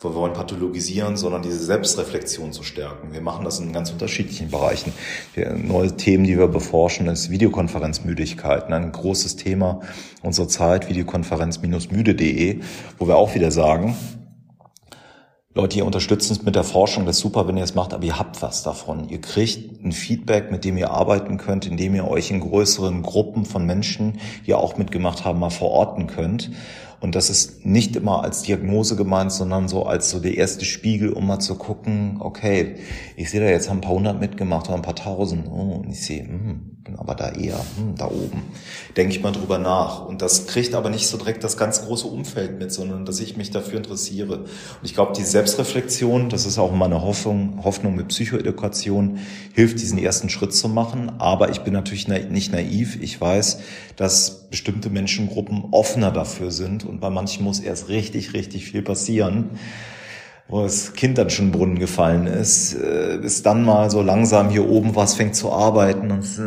[0.04, 3.12] wir wollen pathologisieren, sondern diese Selbstreflexion zu stärken.
[3.12, 4.92] Wir machen das in ganz unterschiedlichen Bereichen.
[5.34, 8.70] Wir, neue Themen, die wir beforschen, ist Videokonferenzmüdigkeit.
[8.70, 9.80] Ein großes Thema
[10.22, 12.60] unserer Zeit, videokonferenz-müde.de,
[12.98, 13.96] wo wir auch wieder sagen,
[15.56, 18.02] Leute, ihr unterstützt uns mit der Forschung, das ist super, wenn ihr es macht, aber
[18.02, 19.08] ihr habt was davon.
[19.08, 23.44] Ihr kriegt ein Feedback, mit dem ihr arbeiten könnt, indem ihr euch in größeren Gruppen
[23.44, 26.50] von Menschen, die auch mitgemacht haben, mal verorten könnt.
[27.00, 31.12] Und das ist nicht immer als Diagnose gemeint, sondern so als so der erste Spiegel,
[31.12, 32.76] um mal zu gucken, okay,
[33.16, 35.46] ich sehe da jetzt haben ein paar hundert mitgemacht oder ein paar tausend.
[35.48, 38.42] Oh, und ich sehe, hm, bin aber da eher, hm, da oben.
[38.96, 40.06] Denke ich mal drüber nach.
[40.06, 43.36] Und das kriegt aber nicht so direkt das ganz große Umfeld mit, sondern dass ich
[43.36, 44.38] mich dafür interessiere.
[44.38, 44.48] Und
[44.82, 49.18] ich glaube, die Selbstreflexion, das ist auch meine Hoffnung, Hoffnung mit Psychoedukation,
[49.54, 51.12] hilft, diesen ersten Schritt zu machen.
[51.18, 52.98] Aber ich bin natürlich nicht naiv.
[53.00, 53.60] Ich weiß,
[53.96, 59.58] dass bestimmte Menschengruppen offener dafür sind und bei manchen muss erst richtig, richtig viel passieren,
[60.46, 64.50] wo das Kind dann schon in Brunnen gefallen ist, äh, bis dann mal so langsam
[64.50, 66.42] hier oben was fängt zu arbeiten und so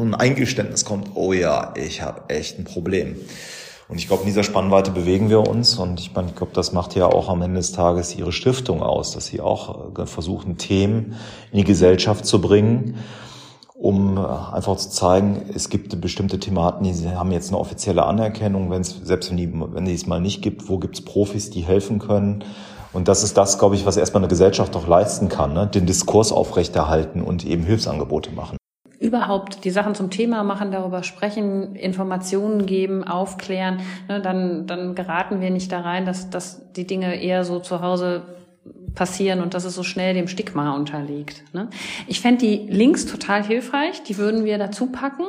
[0.00, 3.16] ein Eingeständnis kommt, oh ja, ich habe echt ein Problem.
[3.88, 5.76] Und ich glaube, in dieser Spannweite bewegen wir uns.
[5.76, 8.80] Und ich meine, ich glaube, das macht ja auch am Ende des Tages Ihre Stiftung
[8.80, 11.16] aus, dass Sie auch äh, versuchen, Themen
[11.50, 12.98] in die Gesellschaft zu bringen
[13.80, 18.70] um äh, einfach zu zeigen, es gibt bestimmte Thematen, die haben jetzt eine offizielle Anerkennung,
[18.70, 21.48] wenn es, selbst wenn die, wenn die es mal nicht gibt, wo gibt es Profis,
[21.48, 22.44] die helfen können.
[22.92, 25.66] Und das ist das, glaube ich, was erstmal eine Gesellschaft auch leisten kann, ne?
[25.66, 28.58] den Diskurs aufrechterhalten und eben Hilfsangebote machen.
[28.98, 34.20] Überhaupt die Sachen zum Thema machen, darüber sprechen, Informationen geben, aufklären, ne?
[34.20, 38.24] dann, dann geraten wir nicht da rein, dass, dass die Dinge eher so zu Hause
[38.94, 41.42] passieren und dass es so schnell dem Stigma unterliegt.
[41.52, 41.68] Ne?
[42.06, 45.24] Ich fände die Links total hilfreich, die würden wir dazu packen.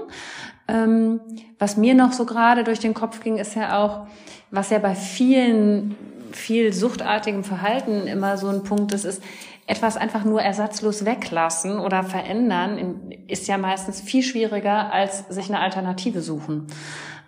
[0.68, 1.20] Ähm,
[1.60, 4.08] was mir noch so gerade durch den Kopf ging, ist ja auch,
[4.52, 5.96] was ja bei vielen,
[6.32, 9.22] viel suchtartigem Verhalten immer so ein Punkt ist, ist,
[9.68, 15.60] etwas einfach nur ersatzlos weglassen oder verändern, ist ja meistens viel schwieriger, als sich eine
[15.60, 16.68] Alternative suchen.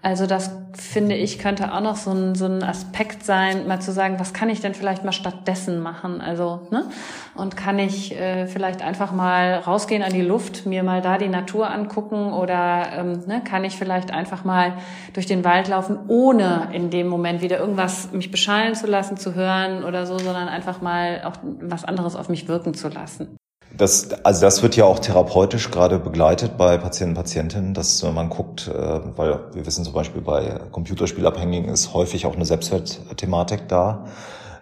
[0.04, 3.94] Also das finde ich könnte auch noch so ein, so ein Aspekt sein, mal zu
[3.94, 6.20] sagen, was kann ich denn vielleicht mal stattdessen machen?
[6.20, 6.90] Also ne?
[7.36, 11.30] und kann ich äh, vielleicht einfach mal rausgehen an die Luft, mir mal da die
[11.30, 14.74] Natur angucken oder ähm, ne, kann ich vielleicht einfach mal
[15.14, 19.36] durch den Wald laufen, ohne in dem Moment wieder irgendwas mich beschallen zu lassen, zu
[19.36, 23.38] hören oder so, sondern einfach mal auch was anderes auf mich wirken zu lassen.
[23.76, 28.30] Das, also das wird ja auch therapeutisch gerade begleitet bei Patienten und Patientinnen, dass man
[28.30, 34.06] guckt, äh, weil wir wissen zum Beispiel bei Computerspielabhängigen ist häufig auch eine Selbstwertthematik da.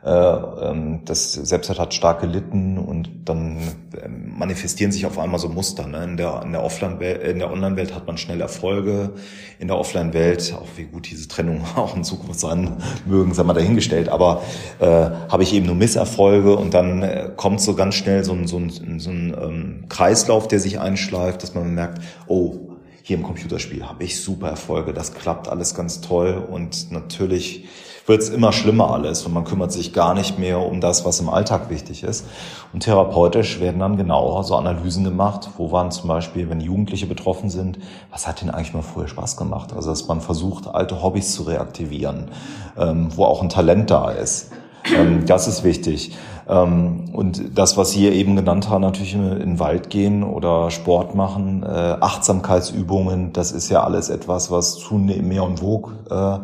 [0.03, 3.59] Äh, ähm, das Selbstwert hat stark gelitten und dann
[4.03, 5.85] ähm, manifestieren sich auf einmal so Muster.
[5.85, 6.03] Ne?
[6.03, 9.11] In der, in der in der Online-Welt hat man schnell Erfolge,
[9.59, 13.53] in der Offline-Welt, auch wie gut diese Trennung auch in Zukunft sein mögen, sei mal
[13.53, 14.41] dahingestellt, aber
[14.79, 18.47] äh, habe ich eben nur Misserfolge und dann äh, kommt so ganz schnell so ein,
[18.47, 22.55] so ein, so ein ähm, Kreislauf, der sich einschleift, dass man merkt, oh,
[23.03, 27.65] hier im Computerspiel habe ich super Erfolge, das klappt alles ganz toll und natürlich
[28.11, 31.21] wird es immer schlimmer alles und man kümmert sich gar nicht mehr um das, was
[31.21, 32.25] im Alltag wichtig ist.
[32.73, 37.49] Und therapeutisch werden dann genau so Analysen gemacht, wo waren zum Beispiel, wenn Jugendliche betroffen
[37.49, 37.79] sind,
[38.11, 39.71] was hat denen eigentlich mal früher Spaß gemacht?
[39.73, 42.25] Also dass man versucht, alte Hobbys zu reaktivieren,
[42.77, 44.51] ähm, wo auch ein Talent da ist.
[44.93, 46.13] Ähm, das ist wichtig.
[46.49, 51.15] Ähm, und das, was Sie eben genannt haben, natürlich in den Wald gehen oder Sport
[51.15, 56.39] machen, äh, Achtsamkeitsübungen, das ist ja alles etwas, was zunehmend mehr und vogue äh,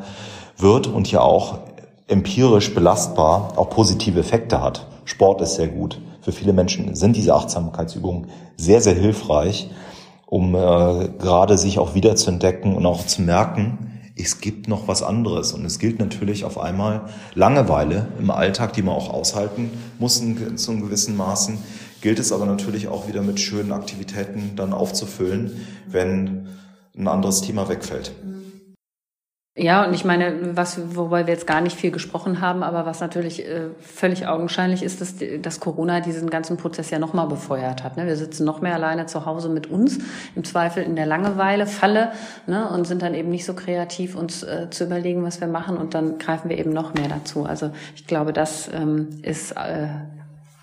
[0.58, 1.60] wird und ja auch
[2.08, 4.88] empirisch belastbar auch positive Effekte hat.
[5.06, 6.02] Sport ist sehr gut.
[6.22, 8.28] Für viele Menschen sind diese Achtsamkeitsübungen
[8.58, 9.70] sehr, sehr hilfreich,
[10.26, 13.88] um äh, gerade sich auch wiederzuentdecken und auch zu merken,
[14.20, 15.54] es gibt noch was anderes.
[15.54, 20.58] Und es gilt natürlich auf einmal Langeweile im Alltag, die man auch aushalten muss in,
[20.58, 21.60] zu einem gewissen Maßen.
[22.02, 26.48] Gilt es aber natürlich auch wieder mit schönen Aktivitäten dann aufzufüllen, wenn
[26.98, 28.12] ein anderes Thema wegfällt.
[29.60, 33.00] Ja, und ich meine, was, wobei wir jetzt gar nicht viel gesprochen haben, aber was
[33.00, 37.98] natürlich äh, völlig augenscheinlich ist, dass, dass Corona diesen ganzen Prozess ja nochmal befeuert hat.
[37.98, 38.06] Ne?
[38.06, 39.98] Wir sitzen noch mehr alleine zu Hause mit uns,
[40.36, 42.12] im Zweifel in der Langeweile, Falle,
[42.46, 42.70] ne?
[42.70, 45.96] und sind dann eben nicht so kreativ, uns äh, zu überlegen, was wir machen, und
[45.96, 47.46] dann greifen wir eben noch mehr dazu.
[47.46, 49.88] Also ich glaube, das ähm, ist äh,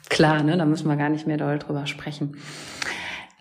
[0.09, 0.57] klar, ne?
[0.57, 2.37] da müssen wir gar nicht mehr doll drüber sprechen.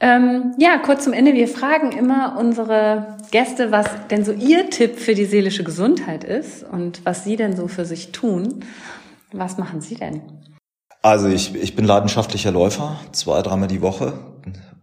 [0.03, 1.33] Ähm, ja, kurz zum Ende.
[1.33, 6.65] Wir fragen immer unsere Gäste, was denn so ihr Tipp für die seelische Gesundheit ist
[6.69, 8.65] und was sie denn so für sich tun.
[9.31, 10.21] Was machen Sie denn?
[11.01, 14.19] Also ich, ich bin leidenschaftlicher Läufer, zwei, dreimal die Woche,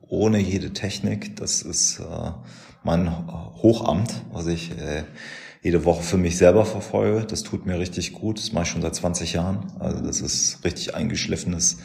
[0.09, 1.37] ohne jede Technik.
[1.37, 2.31] Das ist äh,
[2.83, 3.15] mein
[3.63, 5.05] Hochamt, was ich äh,
[5.61, 7.27] jede Woche für mich selber verfolge.
[7.27, 8.39] Das tut mir richtig gut.
[8.39, 9.71] Das mache ich schon seit 20 Jahren.
[9.81, 11.77] Also das ist richtig eingeschliffenes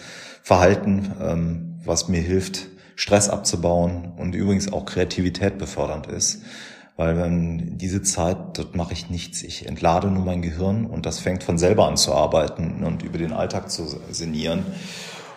[0.41, 6.41] Verhalten, ähm, was mir hilft, Stress abzubauen und übrigens auch Kreativität befördernd ist.
[6.97, 9.43] Weil wenn diese Zeit, dort mache ich nichts.
[9.43, 13.17] Ich entlade nur mein Gehirn und das fängt von selber an zu arbeiten und über
[13.17, 14.65] den Alltag zu sinnieren.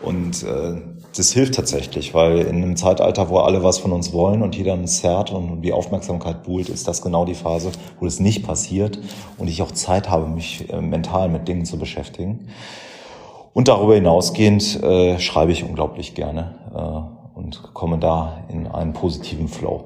[0.01, 0.81] Und äh,
[1.17, 4.75] das hilft tatsächlich, weil in einem Zeitalter, wo alle was von uns wollen und jeder
[4.75, 9.01] uns zerrt und die Aufmerksamkeit buhlt, ist das genau die Phase, wo das nicht passiert
[9.37, 12.47] und ich auch Zeit habe, mich äh, mental mit Dingen zu beschäftigen.
[13.53, 19.49] Und darüber hinausgehend äh, schreibe ich unglaublich gerne äh, und komme da in einen positiven
[19.49, 19.85] Flow.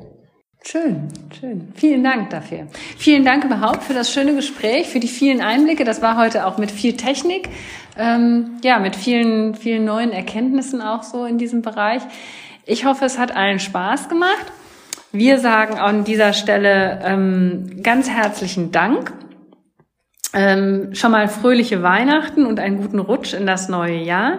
[0.64, 1.68] Schön, schön.
[1.74, 2.66] Vielen Dank dafür.
[2.96, 5.84] Vielen Dank überhaupt für das schöne Gespräch, für die vielen Einblicke.
[5.84, 7.50] Das war heute auch mit viel Technik,
[7.98, 12.02] ähm, ja, mit vielen, vielen neuen Erkenntnissen auch so in diesem Bereich.
[12.64, 14.52] Ich hoffe, es hat allen Spaß gemacht.
[15.10, 19.12] Wir sagen an dieser Stelle ähm, ganz herzlichen Dank.
[20.32, 24.38] Ähm, schon mal fröhliche Weihnachten und einen guten Rutsch in das neue Jahr.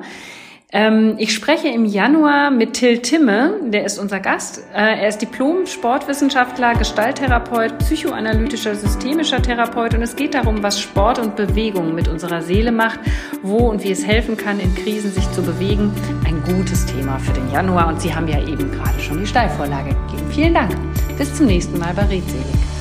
[0.75, 4.57] Ähm, ich spreche im Januar mit Till Timme, der ist unser Gast.
[4.73, 11.35] Äh, er ist Diplom-Sportwissenschaftler, Gestalttherapeut, psychoanalytischer, systemischer Therapeut und es geht darum, was Sport und
[11.35, 12.99] Bewegung mit unserer Seele macht,
[13.43, 15.93] wo und wie es helfen kann, in Krisen sich zu bewegen.
[16.25, 19.89] Ein gutes Thema für den Januar und Sie haben ja eben gerade schon die Steilvorlage
[19.89, 20.31] gegeben.
[20.31, 20.75] Vielen Dank.
[21.19, 22.72] Bis zum nächsten Mal bei Redselig.